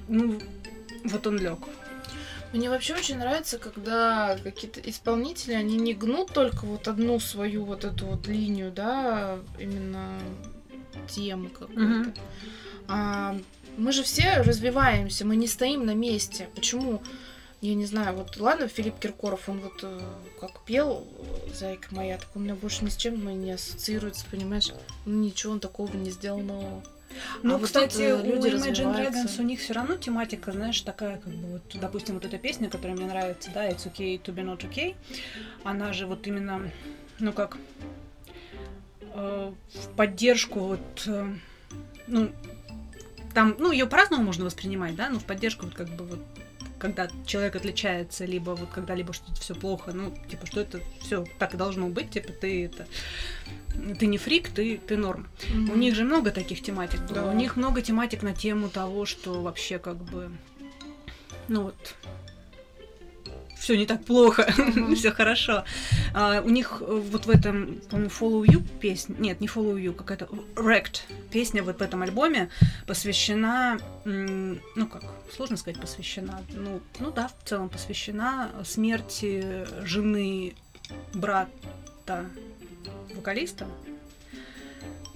ну, 0.08 0.40
вот 1.04 1.26
он 1.26 1.38
лег. 1.38 1.58
Мне 2.52 2.70
вообще 2.70 2.94
очень 2.94 3.18
нравится, 3.18 3.58
когда 3.58 4.38
какие-то 4.42 4.80
исполнители, 4.80 5.52
они 5.52 5.76
не 5.76 5.92
гнут 5.92 6.32
только 6.32 6.64
вот 6.64 6.88
одну 6.88 7.20
свою 7.20 7.64
вот 7.64 7.84
эту 7.84 8.06
вот 8.06 8.26
линию, 8.26 8.72
да, 8.72 9.38
именно 9.58 10.18
тему 11.08 11.50
какую-то. 11.50 11.82
Мгм. 11.82 12.14
А 12.88 13.36
мы 13.76 13.92
же 13.92 14.02
все 14.02 14.40
развиваемся, 14.40 15.26
мы 15.26 15.36
не 15.36 15.46
стоим 15.46 15.84
на 15.84 15.94
месте. 15.94 16.48
Почему? 16.54 17.02
Я 17.60 17.74
не 17.74 17.86
знаю, 17.86 18.16
вот 18.16 18.36
ладно, 18.38 18.68
Филипп 18.68 18.98
Киркоров, 18.98 19.48
он 19.48 19.60
вот 19.60 19.80
э, 19.82 20.00
как 20.40 20.60
пел 20.64 21.04
э, 21.18 21.54
«Зайка 21.54 21.92
моя», 21.92 22.16
так 22.16 22.28
он 22.34 22.42
у 22.42 22.44
меня 22.44 22.54
больше 22.54 22.84
ни 22.84 22.88
с 22.88 22.96
чем 22.96 23.28
не 23.40 23.50
ассоциируется, 23.50 24.24
понимаешь? 24.30 24.72
Ну 25.06 25.24
ничего 25.24 25.54
он 25.54 25.60
такого 25.60 25.94
не 25.96 26.10
сделал 26.10 26.40
нового. 26.40 26.84
Ну, 27.42 27.54
А 27.54 27.58
вот 27.58 27.66
кстати, 27.66 28.12
у 28.12 28.24
люди 28.24 28.48
Imagine 28.48 28.70
развиваются. 28.70 29.22
Dragons 29.22 29.40
у 29.40 29.42
них 29.44 29.60
все 29.60 29.72
равно 29.72 29.96
тематика, 29.96 30.52
знаешь, 30.52 30.80
такая, 30.80 31.18
как 31.18 31.32
бы 31.32 31.52
вот, 31.52 31.62
допустим, 31.80 32.14
вот 32.14 32.24
эта 32.24 32.38
песня, 32.38 32.68
которая 32.68 32.96
мне 32.96 33.06
нравится, 33.06 33.50
да, 33.52 33.68
It's 33.68 33.90
okay 33.90 34.20
to 34.22 34.34
be 34.34 34.44
not 34.44 34.68
okay, 34.68 34.94
она 35.64 35.92
же 35.92 36.06
вот 36.06 36.26
именно, 36.26 36.70
ну 37.18 37.32
как, 37.32 37.56
э, 39.14 39.52
в 39.74 39.96
поддержку 39.96 40.60
вот, 40.60 41.02
э, 41.06 41.34
ну, 42.06 42.30
там, 43.34 43.56
ну, 43.58 43.70
ее 43.70 43.86
по-разному 43.86 44.24
можно 44.24 44.44
воспринимать, 44.44 44.96
да, 44.96 45.10
но 45.10 45.18
в 45.18 45.24
поддержку 45.24 45.66
вот 45.66 45.74
как 45.74 45.88
бы 45.88 46.04
вот 46.04 46.20
когда 46.78 47.08
человек 47.26 47.56
отличается, 47.56 48.24
либо 48.24 48.50
вот 48.50 48.68
когда 48.70 48.94
либо 48.94 49.12
что-то 49.12 49.40
все 49.40 49.54
плохо, 49.54 49.92
ну, 49.92 50.14
типа, 50.30 50.46
что 50.46 50.60
это 50.60 50.80
все 51.00 51.24
так 51.38 51.54
и 51.54 51.56
должно 51.56 51.88
быть, 51.88 52.10
типа, 52.10 52.32
ты 52.32 52.66
это 52.66 52.86
ты 53.98 54.06
не 54.06 54.18
фрик, 54.18 54.48
ты, 54.48 54.78
ты 54.78 54.96
норм. 54.96 55.28
У 55.52 55.76
них 55.76 55.94
же 55.94 56.04
много 56.04 56.30
таких 56.30 56.62
тематик 56.62 57.00
было. 57.02 57.22
Да. 57.22 57.30
У 57.30 57.34
них 57.34 57.56
много 57.56 57.80
тематик 57.82 58.22
на 58.22 58.34
тему 58.34 58.68
того, 58.68 59.06
что 59.06 59.40
вообще 59.40 59.78
как 59.78 59.96
бы, 59.96 60.30
ну 61.46 61.62
вот, 61.62 61.94
все 63.68 63.76
не 63.76 63.84
так 63.84 64.02
плохо, 64.02 64.46
все 64.96 65.10
хорошо. 65.10 65.62
А, 66.14 66.40
у 66.40 66.48
них 66.48 66.78
э, 66.80 66.84
вот 66.86 67.26
в 67.26 67.30
этом, 67.30 67.82
по-моему, 67.90 68.10
Follow 68.10 68.42
You 68.46 68.62
песня, 68.80 69.14
нет, 69.18 69.42
не 69.42 69.46
Follow 69.46 69.76
You, 69.76 69.92
какая-то 69.92 70.24
Wrecked 70.54 71.00
песня 71.30 71.62
вот 71.62 71.80
в 71.80 71.82
этом 71.82 72.00
альбоме 72.00 72.48
посвящена, 72.86 73.76
ну 74.06 74.86
как, 74.90 75.04
сложно 75.36 75.58
сказать, 75.58 75.78
посвящена, 75.78 76.40
ну, 76.54 76.80
ну 76.98 77.10
да, 77.10 77.28
в 77.28 77.46
целом 77.46 77.68
посвящена 77.68 78.50
смерти 78.64 79.66
жены 79.84 80.54
брата 81.12 82.24
вокалиста. 83.14 83.66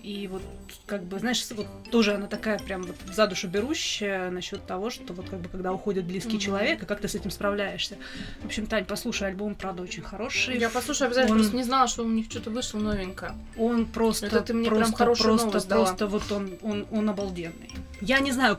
И 0.03 0.27
вот, 0.27 0.43
как 0.87 1.05
бы, 1.05 1.19
знаешь, 1.21 1.47
вот 1.53 1.67
тоже 1.93 2.15
она 2.15 2.27
такая 2.27 2.59
прям 2.59 2.83
вот 2.83 2.97
за 3.13 3.27
душу 3.29 3.47
берущая 3.47 4.31
насчет 4.31 4.67
того, 4.67 4.91
что 4.91 5.13
вот 5.15 5.29
как 5.29 5.39
бы 5.41 5.49
когда 5.49 5.73
уходит 5.73 6.05
близкий 6.07 6.31
Мгм. 6.33 6.41
человек, 6.41 6.83
и 6.83 6.87
как 6.87 7.01
ты 7.01 7.07
с 7.07 7.15
этим 7.15 7.31
справляешься. 7.31 7.97
В 8.43 8.47
общем, 8.47 8.67
Тань, 8.67 8.85
послушай, 8.85 9.29
альбом, 9.29 9.55
правда, 9.55 9.83
очень 9.85 10.03
хороший. 10.03 10.59
Я 10.59 10.71
послушаю 10.71 11.07
обязательно, 11.07 11.35
Он- 11.37 11.41
просто 11.43 11.57
не 11.57 11.63
знала, 11.63 11.87
что 11.87 12.03
у 12.03 12.09
них 12.09 12.27
что-то 12.29 12.51
вышло 12.51 12.79
новенькое. 12.81 13.33
Он 13.57 13.87
просто, 13.87 14.27
Это 14.27 14.41
ты 14.41 14.55
мне 14.55 14.69
прям 14.69 14.81
просто, 14.81 14.97
хорошую 14.97 15.29
просто, 15.29 15.47
новость 15.47 15.69
дала. 15.69 15.85
просто 15.85 16.07
вот 16.09 16.33
он, 16.33 16.51
он, 16.63 16.87
он 16.91 17.09
обалденный. 17.09 17.71
Я 18.01 18.19
не 18.19 18.33
знаю, 18.33 18.59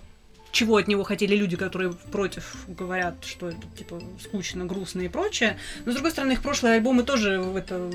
чего 0.54 0.78
от 0.78 0.88
него 0.88 1.04
хотели 1.04 1.36
люди, 1.36 1.58
которые 1.58 1.94
против 2.12 2.66
говорят, 2.68 3.16
что 3.26 3.50
это 3.50 3.58
типа 3.76 4.02
скучно, 4.22 4.66
грустно 4.66 5.02
и 5.02 5.08
прочее. 5.08 5.58
Но 5.84 5.92
с 5.92 5.96
другой 5.96 6.12
стороны, 6.12 6.34
их 6.34 6.44
прошлые 6.44 6.76
альбомы 6.76 7.02
тоже 7.04 7.40
в 7.42 7.56
это 7.56 7.92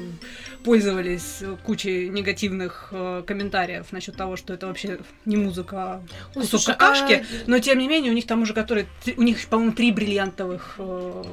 пользовались 0.64 1.42
кучей 1.64 2.08
негативных 2.08 2.88
э, 2.90 3.22
комментариев 3.24 3.92
насчет 3.92 4.16
того, 4.16 4.36
что 4.36 4.52
это 4.52 4.66
вообще 4.66 4.98
не 5.24 5.36
музыка, 5.36 5.76
а 5.78 6.02
кусок 6.34 6.50
слушай, 6.50 6.66
какашки. 6.76 7.12
а- 7.14 7.24
Но 7.46 7.60
тем 7.60 7.78
не 7.78 7.86
менее, 7.86 8.10
у 8.10 8.14
них 8.14 8.26
там 8.26 8.42
уже 8.42 8.54
которые, 8.54 8.88
у 9.16 9.22
них, 9.22 9.46
по-моему, 9.46 9.72
три 9.72 9.92
бриллиантовых 9.92 10.74
э, 10.78 11.24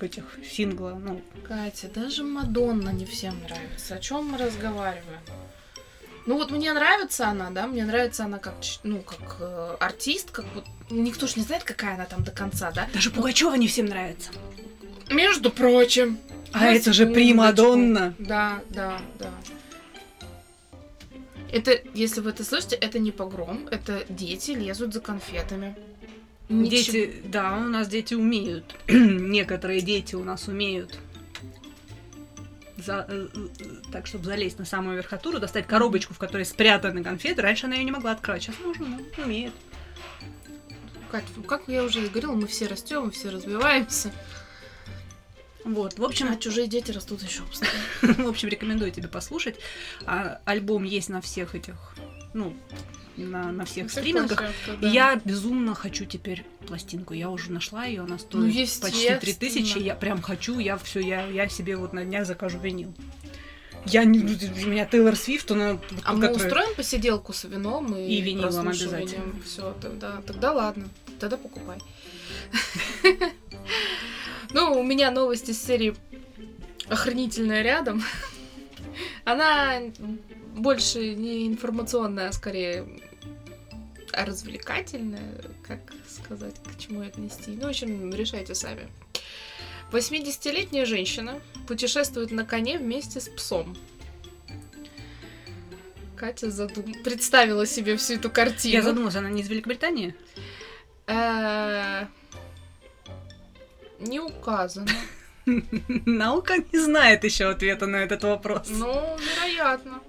этих 0.00 0.24
сингла. 0.50 0.98
Ну, 0.98 1.20
Катя, 1.46 1.88
даже 1.94 2.24
Мадонна 2.24 2.88
не 2.88 3.04
всем 3.04 3.38
нравится. 3.40 3.96
О 3.96 3.98
чем 3.98 4.28
мы 4.28 4.38
разговариваем? 4.38 5.20
Ну 6.26 6.36
вот 6.36 6.50
мне 6.50 6.72
нравится 6.72 7.28
она, 7.28 7.50
да, 7.50 7.66
мне 7.66 7.84
нравится 7.84 8.24
она 8.24 8.38
как, 8.38 8.54
ну, 8.84 9.00
как 9.00 9.36
э, 9.40 9.76
артист, 9.80 10.30
как 10.30 10.44
вот, 10.54 10.64
никто 10.90 11.26
ж 11.26 11.36
не 11.36 11.42
знает, 11.42 11.64
какая 11.64 11.94
она 11.94 12.04
там 12.04 12.22
до 12.22 12.30
конца, 12.30 12.70
да? 12.72 12.88
даже 12.92 13.10
Пугачева 13.10 13.54
не 13.54 13.66
всем 13.68 13.86
нравится. 13.86 14.30
Между 15.10 15.50
прочим. 15.50 16.18
А 16.52 16.60
на 16.60 16.74
это 16.74 16.92
же. 16.92 17.06
Примадонна. 17.06 18.14
Да, 18.18 18.60
да, 18.70 19.00
да. 19.18 19.30
Это, 21.52 21.80
если 21.94 22.20
вы 22.20 22.30
это 22.30 22.44
слышите, 22.44 22.76
это 22.76 22.98
не 22.98 23.10
погром, 23.10 23.66
это 23.70 24.04
дети 24.08 24.52
лезут 24.52 24.92
за 24.94 25.00
конфетами. 25.00 25.76
Ничего- 26.48 26.92
Дети, 26.92 27.22
да, 27.24 27.56
у 27.56 27.68
нас 27.68 27.88
дети 27.88 28.14
умеют. 28.14 28.76
Некоторые 28.88 29.80
дети 29.80 30.14
у 30.14 30.22
нас 30.24 30.48
умеют. 30.48 30.98
За- 32.80 33.06
э, 33.08 33.28
э, 33.34 33.64
так, 33.92 34.06
чтобы 34.06 34.24
залезть 34.24 34.58
на 34.58 34.64
самую 34.64 34.96
верхотуру, 34.96 35.38
достать 35.38 35.66
коробочку, 35.66 36.14
в 36.14 36.18
которой 36.18 36.44
спрятаны 36.44 37.02
конфеты. 37.02 37.42
Раньше 37.42 37.66
она 37.66 37.76
ее 37.76 37.84
не 37.84 37.90
могла 37.90 38.12
открыть, 38.12 38.42
сейчас 38.42 38.56
можно, 38.64 38.86
ну, 38.86 39.24
умеет. 39.24 39.52
Кать, 41.10 41.24
как 41.46 41.62
я 41.66 41.82
уже 41.82 42.06
говорила, 42.08 42.32
мы 42.32 42.46
все 42.46 42.66
растем, 42.66 43.06
мы 43.06 43.10
все 43.10 43.30
развиваемся. 43.30 44.12
Вот, 45.64 45.98
в 45.98 46.04
общем, 46.04 46.28
А 46.32 46.36
чужие 46.36 46.66
дети 46.66 46.90
растут 46.90 47.22
еще 47.22 47.42
в 48.02 48.28
общем, 48.28 48.48
рекомендую 48.48 48.92
тебе 48.92 49.08
послушать. 49.08 49.56
А, 50.06 50.40
альбом 50.44 50.84
есть 50.84 51.08
на 51.08 51.20
всех 51.20 51.54
этих, 51.54 51.74
ну, 52.32 52.56
на, 53.24 53.52
на 53.52 53.64
всех 53.64 53.90
стримингах. 53.90 54.42
И 54.80 54.86
Я 54.86 55.20
безумно 55.24 55.74
хочу 55.74 56.04
теперь 56.04 56.44
пластинку. 56.66 57.14
Я 57.14 57.30
уже 57.30 57.52
нашла 57.52 57.84
ее, 57.84 58.02
она 58.02 58.18
стоит 58.18 58.34
Ну, 58.34 58.46
почти 58.46 58.60
естественно. 58.60 59.18
3000. 59.18 59.78
Я 59.78 59.94
прям 59.94 60.22
хочу, 60.22 60.58
я 60.58 60.76
все, 60.78 61.00
я, 61.00 61.26
я 61.26 61.48
себе 61.48 61.76
вот 61.76 61.92
на 61.92 62.04
днях 62.04 62.26
закажу 62.26 62.58
винил. 62.58 62.94
Я 63.86 64.04
не... 64.04 64.18
У 64.18 64.68
меня 64.68 64.84
Тейлор 64.84 65.16
Свифт, 65.16 65.50
она... 65.52 65.78
А 66.04 66.12
мы 66.12 66.20
которая- 66.28 66.34
устроим 66.34 66.74
посиделку 66.74 67.32
с 67.32 67.44
вином 67.44 67.96
и, 67.96 68.02
И 68.16 68.20
винилом 68.20 68.68
обязательно. 68.68 69.32
Все, 69.44 69.74
тогда, 69.80 70.20
тогда 70.26 70.52
ладно, 70.52 70.88
тогда 71.18 71.36
покупай. 71.36 71.78
Ну, 74.52 74.80
у 74.80 74.82
меня 74.82 75.12
новость 75.12 75.48
из 75.48 75.62
серии 75.62 75.94
«Охранительная 76.88 77.62
рядом». 77.62 78.02
Она 79.24 79.80
больше 80.56 81.14
не 81.14 81.46
информационная, 81.46 82.28
а 82.28 82.32
скорее 82.32 82.84
развлекательная, 84.12 85.42
как 85.66 85.80
сказать, 86.08 86.54
к 86.64 86.78
чему 86.78 87.02
отнести. 87.02 87.52
Ну, 87.52 87.66
в 87.66 87.70
общем, 87.70 88.12
решайте 88.14 88.54
сами. 88.54 88.88
80-летняя 89.92 90.84
женщина 90.84 91.40
путешествует 91.66 92.30
на 92.30 92.44
коне 92.44 92.78
вместе 92.78 93.20
с 93.20 93.28
псом. 93.28 93.76
Катя 96.16 96.50
задум... 96.50 96.92
представила 97.02 97.66
себе 97.66 97.96
всю 97.96 98.14
эту 98.14 98.30
картину. 98.30 98.74
Я 98.74 98.82
задумалась, 98.82 99.16
она 99.16 99.30
не 99.30 99.42
из 99.42 99.48
Великобритании? 99.48 100.14
Э, 101.06 102.04
Не 103.98 104.20
указано. 104.20 104.90
Наука 105.46 106.58
не 106.72 106.78
знает 106.78 107.24
еще 107.24 107.48
ответа 107.48 107.86
на 107.86 107.96
этот 107.96 108.22
вопрос. 108.22 108.68
Ну, 108.68 109.16
вероятно. 109.18 110.00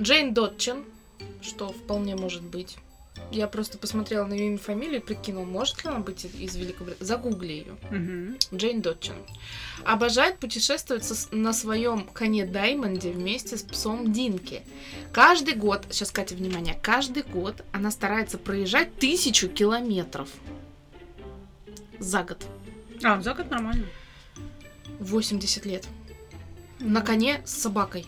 Джейн 0.00 0.32
Дотчин, 0.32 0.84
что 1.42 1.72
вполне 1.72 2.16
может 2.16 2.42
быть. 2.42 2.78
Я 3.30 3.46
просто 3.46 3.76
посмотрела 3.76 4.24
на 4.26 4.32
ее 4.32 4.46
имя 4.46 4.58
фамилию 4.58 5.00
и 5.00 5.04
прикинула, 5.04 5.44
может 5.44 5.84
ли 5.84 5.90
она 5.90 5.98
быть 5.98 6.24
из 6.24 6.56
Великобритании. 6.56 7.04
Загугли 7.04 7.52
ее. 7.52 7.76
Мгм. 7.90 8.38
Джейн 8.54 8.80
Дотчин. 8.80 9.16
Обожает 9.84 10.38
путешествовать 10.38 11.04
со- 11.04 11.34
на 11.34 11.52
своем 11.52 12.04
коне 12.06 12.46
Даймонде 12.46 13.10
вместе 13.10 13.58
с 13.58 13.62
псом 13.62 14.12
Динки. 14.12 14.62
Каждый 15.12 15.54
год, 15.54 15.84
сейчас, 15.90 16.10
Катя, 16.10 16.36
внимание, 16.36 16.78
каждый 16.82 17.22
год 17.22 17.64
она 17.72 17.90
старается 17.90 18.38
проезжать 18.38 18.96
тысячу 18.96 19.48
километров 19.48 20.30
за 21.98 22.22
год. 22.24 22.46
А, 23.04 23.20
за 23.20 23.34
год 23.34 23.50
нормально. 23.50 23.84
80 25.00 25.66
лет. 25.66 25.86
На 26.80 27.02
коне 27.02 27.42
с 27.44 27.52
собакой. 27.52 28.06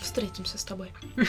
Встретимся 0.00 0.58
с 0.58 0.64
тобой. 0.64 0.90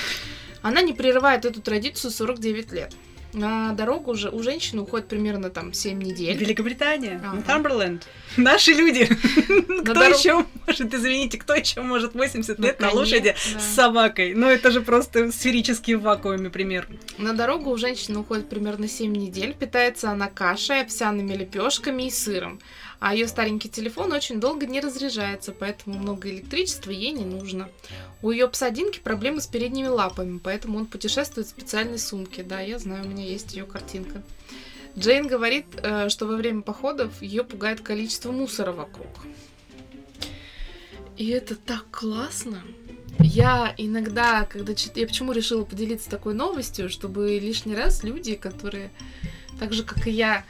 Она 0.62 0.82
не 0.82 0.94
прерывает 0.94 1.46
эту 1.46 1.62
традицию 1.62 2.12
49 2.12 2.72
лет. 2.72 2.94
На 3.34 3.72
дорогу 3.72 4.12
уже 4.12 4.30
у 4.30 4.44
женщины 4.44 4.82
уходит 4.82 5.08
примерно 5.08 5.50
там 5.50 5.72
7 5.72 5.98
недель. 6.02 6.36
Великобритания, 6.36 7.22
Ага. 7.24 7.36
Нортамберленд. 7.38 8.06
Наши 8.38 8.74
люди. 8.74 9.06
Кто 9.06 9.94
дорог- 9.94 10.18
еще 10.18 10.46
может, 10.68 10.94
извините, 10.94 11.38
кто 11.38 11.54
еще 11.56 11.82
может 11.82 12.14
80 12.14 12.60
На 12.60 12.66
лет 12.66 12.80
на 12.82 12.88
коне, 12.90 13.00
лошади 13.00 13.36
да. 13.54 13.60
с 13.62 13.74
собакой? 13.74 14.34
Ну, 14.34 14.48
это 14.48 14.70
же 14.70 14.82
просто 14.82 15.32
сферический 15.32 15.96
в 15.96 16.02
вакууме 16.02 16.50
пример. 16.50 16.90
На 17.18 17.32
дорогу 17.32 17.70
у 17.72 17.78
женщины 17.78 18.20
уходит 18.20 18.50
примерно 18.50 18.90
7 18.90 19.10
недель. 19.16 19.54
Питается 19.58 20.10
она 20.12 20.28
кашей, 20.28 20.82
овсяными 20.82 21.34
лепешками 21.34 22.08
и 22.08 22.12
сыром. 22.12 22.60
А 23.02 23.16
ее 23.16 23.28
старенький 23.28 23.68
телефон 23.68 24.12
очень 24.12 24.40
долго 24.40 24.68
не 24.68 24.80
разряжается, 24.80 25.54
поэтому 25.54 25.98
много 25.98 26.30
электричества 26.30 26.92
ей 26.92 27.12
не 27.14 27.26
нужно. 27.26 27.68
У 28.22 28.30
ее 28.30 28.48
пса 28.48 28.70
Динки 28.70 29.00
проблемы 29.00 29.42
с 29.42 29.48
передними 29.48 29.88
лапами, 29.88 30.38
поэтому 30.38 30.78
он 30.78 30.86
путешествует 30.86 31.48
в 31.48 31.50
специальной 31.50 31.98
сумке. 31.98 32.44
Да, 32.44 32.60
я 32.60 32.78
знаю, 32.78 33.04
у 33.04 33.08
меня 33.08 33.26
есть 33.26 33.56
ее 33.56 33.66
картинка. 33.66 34.22
Джейн 34.96 35.26
говорит, 35.26 35.66
э, 35.82 36.10
что 36.10 36.28
во 36.28 36.36
время 36.36 36.62
походов 36.62 37.24
ее 37.24 37.44
пугает 37.44 37.82
количество 37.82 38.32
мусора 38.32 38.72
вокруг. 38.72 39.10
И 41.18 41.28
это 41.30 41.56
так 41.56 41.86
классно. 41.90 42.62
Я 43.18 43.74
иногда, 43.80 44.46
когда 44.46 44.76
чит... 44.76 44.96
я 44.98 45.08
почему 45.08 45.32
решила 45.32 45.64
поделиться 45.64 46.08
такой 46.08 46.36
новостью, 46.36 46.88
чтобы 46.88 47.40
лишний 47.40 47.76
раз 47.76 48.04
люди, 48.04 48.36
которые 48.36 48.92
так 49.60 49.74
же, 49.74 49.84
как 49.84 50.06
и 50.06 50.12
я, 50.12 50.46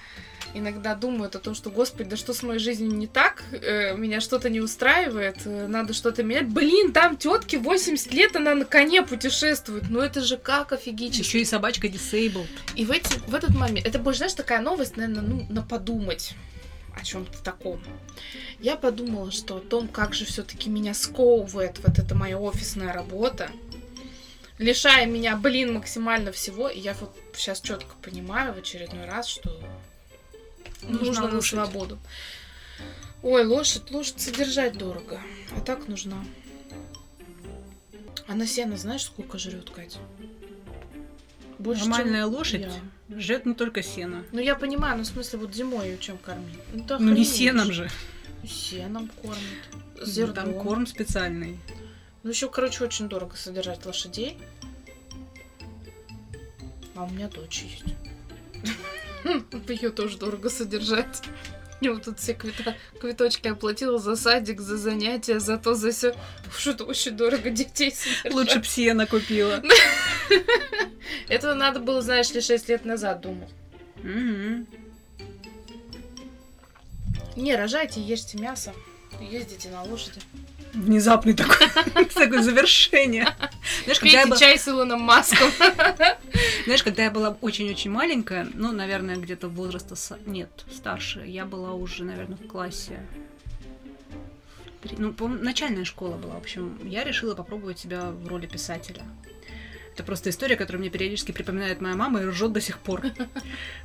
иногда 0.53 0.95
думают 0.95 1.35
о 1.35 1.39
том, 1.39 1.55
что, 1.55 1.69
господи, 1.69 2.09
да 2.09 2.17
что 2.17 2.33
с 2.33 2.43
моей 2.43 2.59
жизнью 2.59 2.91
не 2.91 3.07
так, 3.07 3.43
э, 3.51 3.95
меня 3.95 4.21
что-то 4.21 4.49
не 4.49 4.61
устраивает, 4.61 5.37
э, 5.45 5.67
надо 5.67 5.93
что-то 5.93 6.23
менять. 6.23 6.47
Блин, 6.47 6.93
там 6.93 7.17
тетке 7.17 7.57
80 7.57 8.13
лет, 8.13 8.35
она 8.35 8.55
на 8.55 8.65
коне 8.65 9.03
путешествует. 9.03 9.85
Ну 9.89 9.99
это 9.99 10.21
же 10.21 10.37
как 10.37 10.71
офигически. 10.71 11.23
Еще 11.23 11.41
и 11.41 11.45
собачка 11.45 11.87
disabled. 11.87 12.47
И 12.75 12.85
в, 12.85 12.91
эти, 12.91 13.19
в 13.27 13.35
этот 13.35 13.55
момент, 13.55 13.85
это 13.85 13.99
больше, 13.99 14.19
знаешь, 14.19 14.33
такая 14.33 14.61
новость, 14.61 14.97
наверное, 14.97 15.21
ну, 15.21 15.45
на 15.49 15.61
подумать 15.61 16.35
о 16.95 17.03
чем-то 17.03 17.41
таком. 17.43 17.81
Я 18.59 18.75
подумала, 18.75 19.31
что 19.31 19.57
о 19.57 19.59
том, 19.59 19.87
как 19.87 20.13
же 20.13 20.25
все-таки 20.25 20.69
меня 20.69 20.93
сковывает 20.93 21.79
вот 21.83 21.99
эта 21.99 22.15
моя 22.15 22.37
офисная 22.37 22.93
работа, 22.93 23.49
лишая 24.61 25.05
меня, 25.05 25.35
блин, 25.35 25.73
максимально 25.73 26.31
всего, 26.31 26.69
и 26.69 26.79
я 26.79 26.93
вот 26.93 27.15
сейчас 27.35 27.61
четко 27.61 27.95
понимаю 28.01 28.53
в 28.53 28.57
очередной 28.57 29.05
раз, 29.05 29.27
что 29.27 29.59
нужно 30.83 31.27
на 31.27 31.35
лошадь. 31.35 31.51
свободу. 31.51 31.99
Ой, 33.23 33.45
лошадь, 33.45 33.91
лошадь 33.91 34.19
содержать 34.19 34.77
дорого, 34.77 35.21
а 35.55 35.61
так 35.61 35.87
нужна. 35.87 36.17
Она 38.27 38.45
сено, 38.47 38.77
знаешь, 38.77 39.03
сколько 39.03 39.37
жрет, 39.37 39.69
Катя? 39.69 39.99
Больше, 41.59 41.81
чем 41.83 41.91
Нормальная 41.91 42.25
лошадь 42.25 42.61
я. 43.09 43.19
жрет 43.19 43.45
не 43.45 43.53
только 43.53 43.83
сено. 43.83 44.23
Ну, 44.31 44.39
я 44.39 44.55
понимаю, 44.55 44.97
ну, 44.97 45.03
в 45.03 45.07
смысле, 45.07 45.39
вот 45.39 45.53
зимой 45.53 45.89
ее 45.89 45.97
чем 45.99 46.17
кормить? 46.17 46.57
Ну, 46.73 46.83
да 46.85 46.97
Ну, 46.97 47.11
не 47.13 47.23
сеном 47.25 47.71
же. 47.71 47.89
Сеном 48.47 49.09
кормят. 49.21 49.37
Ну, 49.99 50.05
Зерном. 50.05 50.35
Там 50.35 50.53
корм 50.55 50.87
специальный. 50.87 51.59
Ну, 52.23 52.29
еще, 52.31 52.49
короче, 52.49 52.83
очень 52.83 53.07
дорого 53.09 53.35
содержать 53.35 53.85
лошадей. 53.85 54.39
А 56.95 57.03
у 57.03 57.09
меня 57.09 57.27
дочь 57.27 57.63
есть. 57.63 57.83
Ее 59.67 59.89
тоже 59.89 60.17
дорого 60.17 60.49
содержать. 60.49 61.21
И 61.81 61.89
вот 61.89 62.03
тут 62.03 62.19
все 62.19 62.33
квита- 62.33 62.75
квиточки 62.99 63.47
оплатила 63.47 63.97
за 63.97 64.15
садик, 64.15 64.61
за 64.61 64.77
занятия, 64.77 65.39
за 65.39 65.57
то, 65.57 65.73
за 65.73 65.91
все. 65.91 66.15
Что-то 66.55 66.85
очень 66.85 67.17
дорого 67.17 67.49
детей 67.49 67.91
содержать. 67.91 68.33
Лучше 68.33 68.59
б 68.59 68.65
сено 68.65 69.07
купила. 69.07 69.63
Это 71.27 71.55
надо 71.55 71.79
было, 71.79 72.01
знаешь 72.01 72.31
ли, 72.31 72.41
6 72.41 72.69
лет 72.69 72.85
назад 72.85 73.21
думать. 73.21 73.49
Не, 77.35 77.55
рожайте, 77.55 77.99
ешьте 78.01 78.37
мясо. 78.37 78.73
Ездите 79.19 79.69
на 79.69 79.83
лошади. 79.83 80.19
Внезапный 80.73 81.33
такой, 81.33 81.67
такое 82.13 82.41
завершение. 82.41 83.27
Знаешь, 83.83 83.99
когда 83.99 84.19
я 84.21 84.25
была- 84.27 84.37
чай 84.39 84.57
с 84.57 84.67
Илоном 84.67 85.01
Маском. 85.01 85.51
Знаешь, 86.65 86.83
когда 86.83 87.03
я 87.03 87.11
была 87.11 87.37
очень-очень 87.41 87.91
маленькая, 87.91 88.47
ну, 88.53 88.71
наверное, 88.71 89.17
где-то 89.17 89.49
возраста... 89.49 89.95
Нет, 90.25 90.49
старше. 90.73 91.23
Я 91.25 91.45
была 91.45 91.73
уже, 91.73 92.03
наверное, 92.03 92.37
в 92.37 92.47
классе... 92.47 92.99
Ну, 94.97 95.13
начальная 95.27 95.85
школа 95.85 96.17
была. 96.17 96.35
В 96.35 96.39
общем, 96.39 96.79
я 96.83 97.03
решила 97.03 97.35
попробовать 97.35 97.79
себя 97.79 98.11
в 98.11 98.27
роли 98.27 98.47
писателя. 98.47 99.03
Это 99.93 100.03
просто 100.03 100.29
история, 100.29 100.55
которую 100.55 100.79
мне 100.81 100.89
периодически 100.89 101.31
припоминает 101.33 101.81
моя 101.81 101.95
мама 101.95 102.21
и 102.21 102.25
ржет 102.25 102.51
до 102.53 102.61
сих 102.61 102.79
пор. 102.79 103.03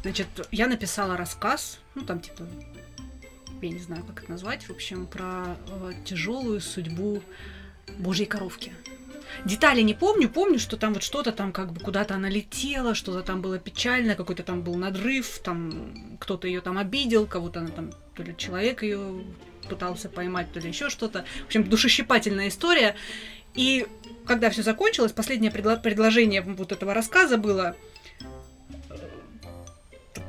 Значит, 0.03 0.29
я 0.53 0.69
написала 0.69 1.17
рассказ, 1.17 1.81
ну, 1.95 2.03
там, 2.03 2.21
типа, 2.21 2.45
я 3.63 3.71
не 3.71 3.79
знаю, 3.79 4.05
как 4.05 4.23
это 4.23 4.31
назвать, 4.31 4.65
в 4.65 4.71
общем, 4.71 5.07
про 5.07 5.57
тяжелую 6.05 6.61
судьбу 6.61 7.23
Божьей 7.99 8.27
коровки. 8.27 8.73
Детали 9.45 9.83
не 9.83 9.95
помню, 9.95 10.29
помню, 10.29 10.59
что 10.59 10.77
там 10.77 10.95
вот 10.95 11.03
что-то 11.03 11.33
там 11.33 11.53
как 11.53 11.73
бы 11.73 11.81
куда-то 11.81 12.15
она 12.15 12.29
летела, 12.29 12.95
что-то 12.95 13.23
там 13.23 13.43
было 13.43 13.59
печально, 13.59 14.15
какой-то 14.15 14.43
там 14.43 14.63
был 14.63 14.77
надрыв, 14.77 15.41
там 15.41 16.17
кто-то 16.21 16.47
ее 16.47 16.61
там 16.61 16.79
обидел, 16.79 17.27
кого-то 17.27 17.61
она 17.61 17.69
там, 17.69 17.93
то 18.15 18.23
ли 18.23 18.35
человек 18.37 18.83
ее 18.83 19.25
пытался 19.69 20.09
поймать, 20.09 20.53
то 20.53 20.61
ли 20.61 20.69
еще 20.69 20.89
что-то. 20.91 21.25
В 21.43 21.47
общем, 21.47 21.65
душещипательная 21.65 22.49
история. 22.49 22.97
И 23.55 23.87
когда 24.27 24.51
все 24.51 24.63
закончилось, 24.63 25.13
последнее 25.13 25.51
предло- 25.51 25.81
предложение 25.81 26.43
вот 26.43 26.73
этого 26.73 26.95
рассказа 26.95 27.37
было, 27.37 27.75
э, 28.91 28.97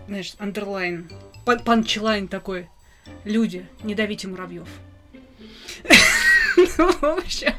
знаешь, 0.08 0.34
underline, 0.40 1.10
pun- 1.46 1.64
punchline 1.64 2.28
такой. 2.28 2.68
Люди, 3.24 3.68
не 3.84 3.96
давите 3.96 4.28
муравьев. 4.28 4.68
Ну, 6.78 6.92
в 6.92 7.04
общем, 7.04 7.54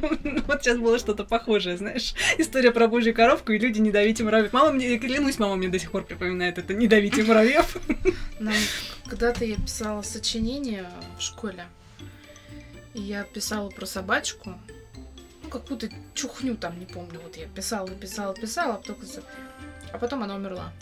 вот 0.48 0.62
сейчас 0.62 0.78
было 0.78 0.98
что-то 0.98 1.24
похожее, 1.24 1.76
знаешь. 1.76 2.14
История 2.36 2.72
про 2.72 2.88
божью 2.88 3.14
коровку 3.14 3.52
и 3.52 3.58
люди, 3.58 3.78
не 3.78 3.92
давите 3.92 4.24
муравьев. 4.24 4.52
Мама 4.52 4.72
мне, 4.72 4.98
клянусь, 4.98 5.38
мама 5.38 5.54
мне 5.54 5.68
до 5.68 5.78
сих 5.78 5.92
пор 5.92 6.04
припоминает 6.04 6.58
это, 6.58 6.74
не 6.74 6.88
давите 6.88 7.22
муравьев. 7.22 7.76
Нам 8.40 8.54
когда-то 9.06 9.44
я 9.44 9.56
писала 9.56 10.02
сочинение 10.02 10.90
в 11.16 11.22
школе. 11.22 11.66
И 12.94 13.00
я 13.00 13.22
писала 13.22 13.70
про 13.70 13.86
собачку. 13.86 14.54
Ну, 15.42 15.48
какую-то 15.48 15.88
чухню 16.14 16.56
там, 16.56 16.78
не 16.78 16.86
помню. 16.86 17.20
Вот 17.22 17.36
я 17.36 17.46
писала, 17.46 17.88
писала, 17.88 18.34
писала, 18.34 18.74
а 18.74 18.76
потом, 18.78 18.96
а 19.92 19.98
потом 19.98 20.22
она 20.24 20.34
умерла. 20.34 20.72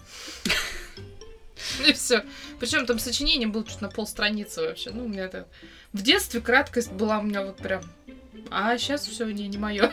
И 1.87 1.93
все. 1.93 2.25
Причем 2.59 2.87
там 2.87 2.99
сочинение 2.99 3.49
было 3.49 3.65
чуть 3.65 3.81
на 3.81 3.89
полстраницы 3.89 4.63
вообще. 4.63 4.91
Ну, 4.91 5.05
у 5.05 5.09
меня 5.09 5.25
это... 5.25 5.47
В 5.93 6.03
детстве 6.03 6.41
краткость 6.41 6.93
была 6.93 7.19
у 7.19 7.23
меня 7.23 7.43
вот 7.45 7.57
прям... 7.57 7.83
А 8.51 8.77
сейчас 8.79 9.07
все 9.07 9.27
не, 9.27 9.49
не 9.49 9.59
мое. 9.59 9.93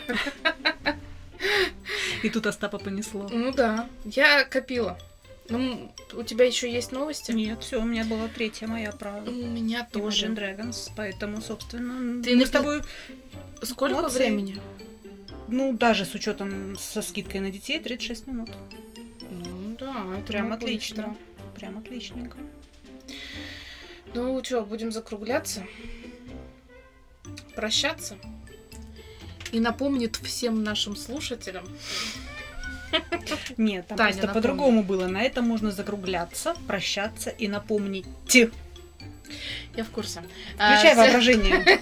И 2.23 2.29
тут 2.29 2.45
Остапа 2.45 2.77
понесло. 2.77 3.27
Ну 3.31 3.51
да, 3.51 3.89
я 4.05 4.43
копила. 4.45 4.97
Ну, 5.49 5.93
у 6.13 6.23
тебя 6.23 6.45
еще 6.45 6.71
есть 6.71 6.91
новости? 6.91 7.31
Нет, 7.31 7.63
все, 7.63 7.81
у 7.81 7.85
меня 7.85 8.05
была 8.05 8.29
третья 8.29 8.65
моя 8.67 8.91
У 8.91 8.97
правда. 8.97 9.29
меня 9.29 9.87
тоже. 9.91 10.27
Imagine 10.27 10.35
Dragons, 10.37 10.91
поэтому, 10.95 11.41
собственно, 11.41 12.23
Ты 12.23 12.35
мы 12.35 12.45
с 12.45 12.49
тобой, 12.49 12.81
Сколько 13.61 13.95
Молодцы. 13.95 14.19
времени? 14.19 14.61
ну, 15.49 15.73
даже 15.73 16.05
с 16.05 16.13
учетом 16.15 16.75
со 16.77 17.01
скидкой 17.01 17.41
на 17.41 17.51
детей, 17.51 17.79
36 17.79 18.27
минут. 18.27 18.49
Ну 19.29 19.75
да, 19.79 20.05
это 20.17 20.27
Прям 20.27 20.49
мы 20.49 20.55
отлично. 20.55 21.15
Прям 21.63 21.77
отличненько. 21.77 22.37
Ну 24.13 24.43
что, 24.43 24.63
будем 24.63 24.91
закругляться? 24.91 25.65
Прощаться? 27.55 28.17
И 29.53 29.61
напомнит 29.61 30.17
всем 30.17 30.61
нашим 30.61 30.97
слушателям. 30.97 31.63
Нет, 33.55 33.87
там 33.87 33.97
Таня, 33.97 34.11
просто 34.11 34.33
по-другому 34.33 34.83
было. 34.83 35.07
На 35.07 35.21
этом 35.21 35.47
можно 35.47 35.71
закругляться, 35.71 36.53
прощаться 36.67 37.29
и 37.29 37.47
напомнить. 37.47 38.07
Я 39.73 39.85
в 39.85 39.89
курсе. 39.89 40.21
Включай 40.55 40.91
А, 40.91 40.95
воображение. 40.95 41.63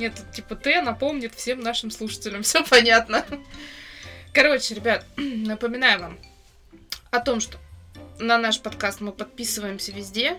Нет, 0.00 0.16
тут 0.16 0.32
типа 0.32 0.56
Т 0.56 0.82
напомнит 0.82 1.36
всем 1.36 1.60
нашим 1.60 1.92
слушателям. 1.92 2.42
Все 2.42 2.64
понятно. 2.64 3.24
Короче, 4.32 4.74
ребят, 4.74 5.06
напоминаю 5.16 6.00
вам 6.00 6.18
о 7.12 7.20
том, 7.20 7.38
что 7.38 7.58
на 8.22 8.38
наш 8.38 8.60
подкаст 8.60 9.00
мы 9.00 9.12
подписываемся 9.12 9.92
везде. 9.92 10.38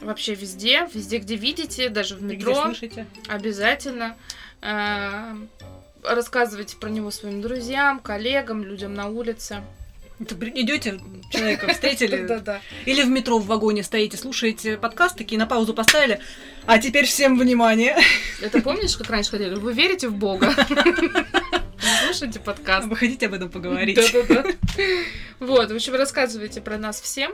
Вообще 0.00 0.34
везде. 0.34 0.88
Везде, 0.92 1.18
где 1.18 1.36
видите, 1.36 1.88
даже 1.88 2.16
в 2.16 2.22
Где 2.24 2.36
метро. 2.36 2.54
слышите? 2.54 3.06
Обязательно. 3.28 4.16
А, 4.60 5.36
Рассказывайте 6.02 6.76
про 6.76 6.88
него 6.88 7.10
своим 7.10 7.42
друзьям, 7.42 8.00
коллегам, 8.00 8.64
людям 8.64 8.94
на 8.94 9.08
улице. 9.08 9.62
Идете, 10.18 11.00
человека 11.30 11.68
встретили, 11.68 12.60
или 12.86 13.02
в 13.02 13.08
метро 13.08 13.38
в 13.38 13.46
вагоне 13.46 13.82
стоите, 13.82 14.16
слушаете 14.18 14.76
подкаст, 14.76 15.16
такие 15.16 15.38
на 15.38 15.46
паузу 15.46 15.72
поставили, 15.72 16.20
а 16.66 16.78
теперь 16.78 17.06
всем 17.06 17.38
внимание. 17.38 17.96
Это 18.42 18.60
помнишь, 18.60 18.96
как 18.96 19.08
раньше 19.08 19.30
хотели? 19.30 19.54
Вы 19.54 19.72
верите 19.72 20.08
в 20.08 20.14
Бога? 20.14 20.54
Слушайте 22.04 22.40
подкаст. 22.40 22.86
Вы 22.88 22.96
хотите 22.96 23.26
об 23.26 23.34
этом 23.34 23.50
поговорить? 23.50 23.96
Да-да-да. 23.96 24.44
Вот, 25.40 25.70
в 25.70 25.74
общем, 25.74 25.94
рассказывайте 25.94 26.60
про 26.60 26.78
нас 26.78 27.00
всем. 27.00 27.32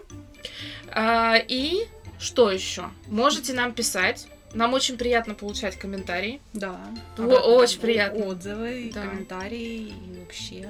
А, 0.88 1.36
И 1.36 1.86
что 2.18 2.50
еще? 2.50 2.90
Можете 3.08 3.52
нам 3.52 3.72
писать. 3.72 4.26
Нам 4.54 4.72
очень 4.72 4.96
приятно 4.96 5.34
получать 5.34 5.76
комментарии. 5.78 6.40
Да. 6.54 6.80
Обратно, 7.18 7.40
очень 7.40 7.80
приятно. 7.80 8.24
Отзывы, 8.26 8.90
Да. 8.94 9.02
комментарии, 9.02 9.88
и 9.92 10.20
вообще. 10.20 10.68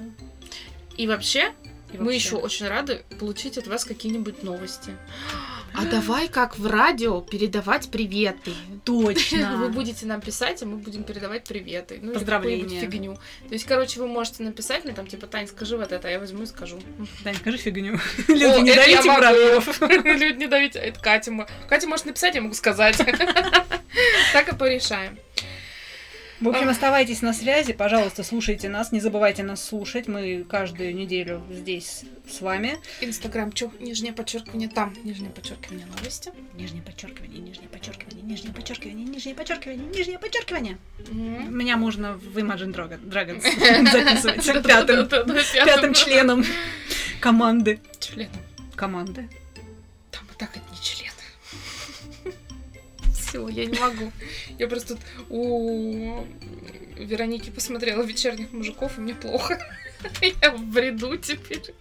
И 0.97 1.07
вообще, 1.07 1.53
и 1.93 1.99
мы 1.99 2.15
еще 2.15 2.37
очень 2.37 2.67
рады 2.67 3.05
получить 3.21 3.59
от 3.59 3.67
вас 3.67 3.85
какие-нибудь 3.85 4.43
новости. 4.43 4.93
А 5.79 5.85
давай, 5.85 6.29
как 6.29 6.59
в 6.59 6.67
радио, 6.67 7.21
передавать 7.21 7.91
приветы. 7.91 8.53
Точно. 8.85 9.57
Вы 9.59 9.69
будете 9.69 10.07
нам 10.07 10.21
писать, 10.21 10.63
а 10.63 10.67
мы 10.67 10.77
будем 10.77 11.05
передавать 11.05 11.45
приветы. 11.45 11.99
Ну, 12.03 12.15
Поздравления. 12.15 12.81
фигню. 12.81 13.15
То 13.49 13.53
есть, 13.53 13.67
короче, 13.67 14.01
вы 14.01 14.07
можете 14.07 14.43
написать 14.43 14.85
мне 14.85 14.95
там, 14.95 15.07
типа, 15.07 15.27
Тань, 15.27 15.47
скажи 15.47 15.77
вот 15.77 15.93
это, 15.93 16.09
а 16.09 16.11
я 16.11 16.19
возьму 16.19 16.45
и 16.45 16.47
скажу. 16.47 16.79
Дань, 17.25 17.35
скажи 17.35 17.59
фигню. 17.59 17.99
Люди, 18.29 18.61
не 18.61 18.75
давите 18.75 19.03
бравлеров. 19.03 19.81
Люди 19.91 20.39
не 20.39 20.47
давите. 20.47 20.79
Это 20.79 21.01
Катя. 21.01 21.47
Катя 21.69 21.87
может 21.87 22.07
написать, 22.07 22.35
я 22.35 22.41
могу 22.41 22.55
сказать. 22.55 22.97
Так 24.33 24.53
и 24.53 24.55
порешаем. 24.57 25.19
В 26.41 26.49
общем, 26.49 26.69
оставайтесь 26.69 27.23
на 27.23 27.33
связи, 27.33 27.73
пожалуйста, 27.73 28.23
слушайте 28.23 28.69
нас, 28.69 28.93
не 28.93 29.01
забывайте 29.01 29.43
нас 29.43 29.65
слушать, 29.65 30.07
мы 30.07 30.45
каждую 30.45 30.95
неделю 30.95 31.43
здесь 31.51 32.03
с 32.31 32.41
вами. 32.43 32.77
Инстаграм, 33.01 33.51
чё, 33.53 33.73
нижнее 33.81 34.13
подчеркивание 34.13 34.69
там, 34.69 34.95
нижнее 35.03 35.31
подчеркивание 35.31 35.87
новости. 35.87 36.33
Нижнее 36.55 36.83
подчеркивание, 36.83 37.41
нижнее 37.41 37.69
подчеркивание, 37.71 38.23
нижнее 38.23 38.53
подчеркивание, 38.53 39.05
нижнее 39.07 39.35
подчеркивание, 39.35 39.87
нижнее 39.87 40.19
подчеркивание. 40.19 40.79
Мгм. 41.11 41.57
Меня 41.57 41.77
можно 41.79 42.15
в 42.15 42.37
Imagine 42.37 42.75
Dragon- 42.75 43.09
Dragons 43.09 44.21
записывать 44.21 45.07
пятым 45.65 45.95
членом 45.95 46.45
команды. 47.21 47.81
Членом. 47.99 48.33
Команды. 48.75 49.31
Все, 53.37 53.49
я 53.49 53.67
не 53.67 53.79
могу. 53.79 54.13
Я 54.59 54.67
просто 54.69 54.95
тут 54.95 55.05
у 55.29 56.25
Вероники 56.97 57.51
посмотрела 57.51 58.03
вечерних 58.03 58.53
мужиков, 58.53 58.99
и 58.99 59.01
мне 59.01 59.15
плохо. 59.15 59.59
Я 60.43 60.53
в 60.53 60.63
бреду 60.63 61.17
теперь. 61.19 61.75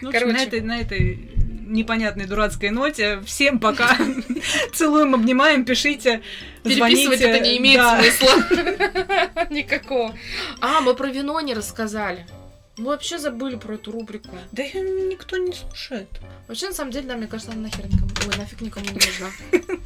Ну, 0.00 0.12
Короче. 0.12 0.32
на 0.32 0.42
этой, 0.42 0.60
на 0.60 0.80
этой 0.80 1.30
непонятной 1.66 2.26
дурацкой 2.26 2.70
ноте 2.70 3.20
всем 3.26 3.58
пока. 3.58 3.96
Целуем, 4.72 5.14
обнимаем, 5.14 5.64
пишите, 5.64 6.22
Переписывать 6.62 7.18
звоните. 7.20 7.24
это 7.24 7.40
не 7.40 7.58
имеет 7.58 7.78
Да. 7.80 8.00
смысла. 8.02 9.48
Никакого. 9.50 10.14
А, 10.60 10.80
мы 10.80 10.94
про 10.94 11.08
вино 11.08 11.40
не 11.40 11.54
рассказали. 11.54 12.26
Мы 12.78 12.86
вообще 12.86 13.18
забыли 13.18 13.56
про 13.56 13.74
эту 13.74 13.90
рубрику. 13.92 14.30
Да 14.52 14.62
её 14.62 15.08
никто 15.10 15.36
не 15.36 15.52
слушает. 15.52 16.08
Вообще, 16.46 16.68
на 16.68 16.74
самом 16.74 16.92
деле, 16.92 17.08
да, 17.08 17.16
мне 17.16 17.26
кажется, 17.26 17.52
она 17.52 17.62
нахер 17.62 17.86
никому... 17.86 18.08
Ой, 18.26 18.36
нафиг 18.38 18.60
никому 18.60 18.86
не 18.86 18.92
нужна. 18.92 19.30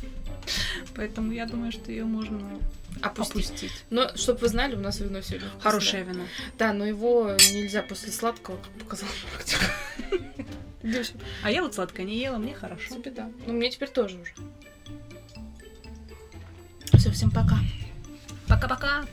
Поэтому 0.94 1.32
я 1.32 1.46
думаю, 1.46 1.72
что 1.72 1.90
ее 1.90 2.04
можно 2.04 2.38
Опустить. 3.00 3.46
опустить. 3.46 3.84
Но, 3.90 4.14
чтобы 4.16 4.40
вы 4.40 4.48
знали, 4.48 4.74
у 4.76 4.80
нас 4.80 5.00
вино 5.00 5.20
сегодня 5.22 5.48
вкусное. 5.48 5.70
Хорошее 5.70 6.04
вино. 6.04 6.24
Да, 6.58 6.72
но 6.72 6.84
его 6.84 7.32
нельзя 7.52 7.82
после 7.82 8.12
сладкого, 8.12 8.56
как 8.58 8.72
показала 8.72 9.10
практика. 9.34 9.64
А 11.44 11.50
я 11.50 11.62
вот 11.62 11.76
сладкое 11.76 12.04
не 12.04 12.18
ела, 12.18 12.38
мне 12.38 12.54
хорошо. 12.54 12.96
тебе 12.96 13.12
да. 13.12 13.30
Ну, 13.46 13.52
мне 13.52 13.70
теперь 13.70 13.88
тоже 13.88 14.18
уже. 14.18 14.32
Все, 16.98 17.10
всем 17.12 17.30
пока. 17.30 17.56
Пока-пока. 18.48 19.04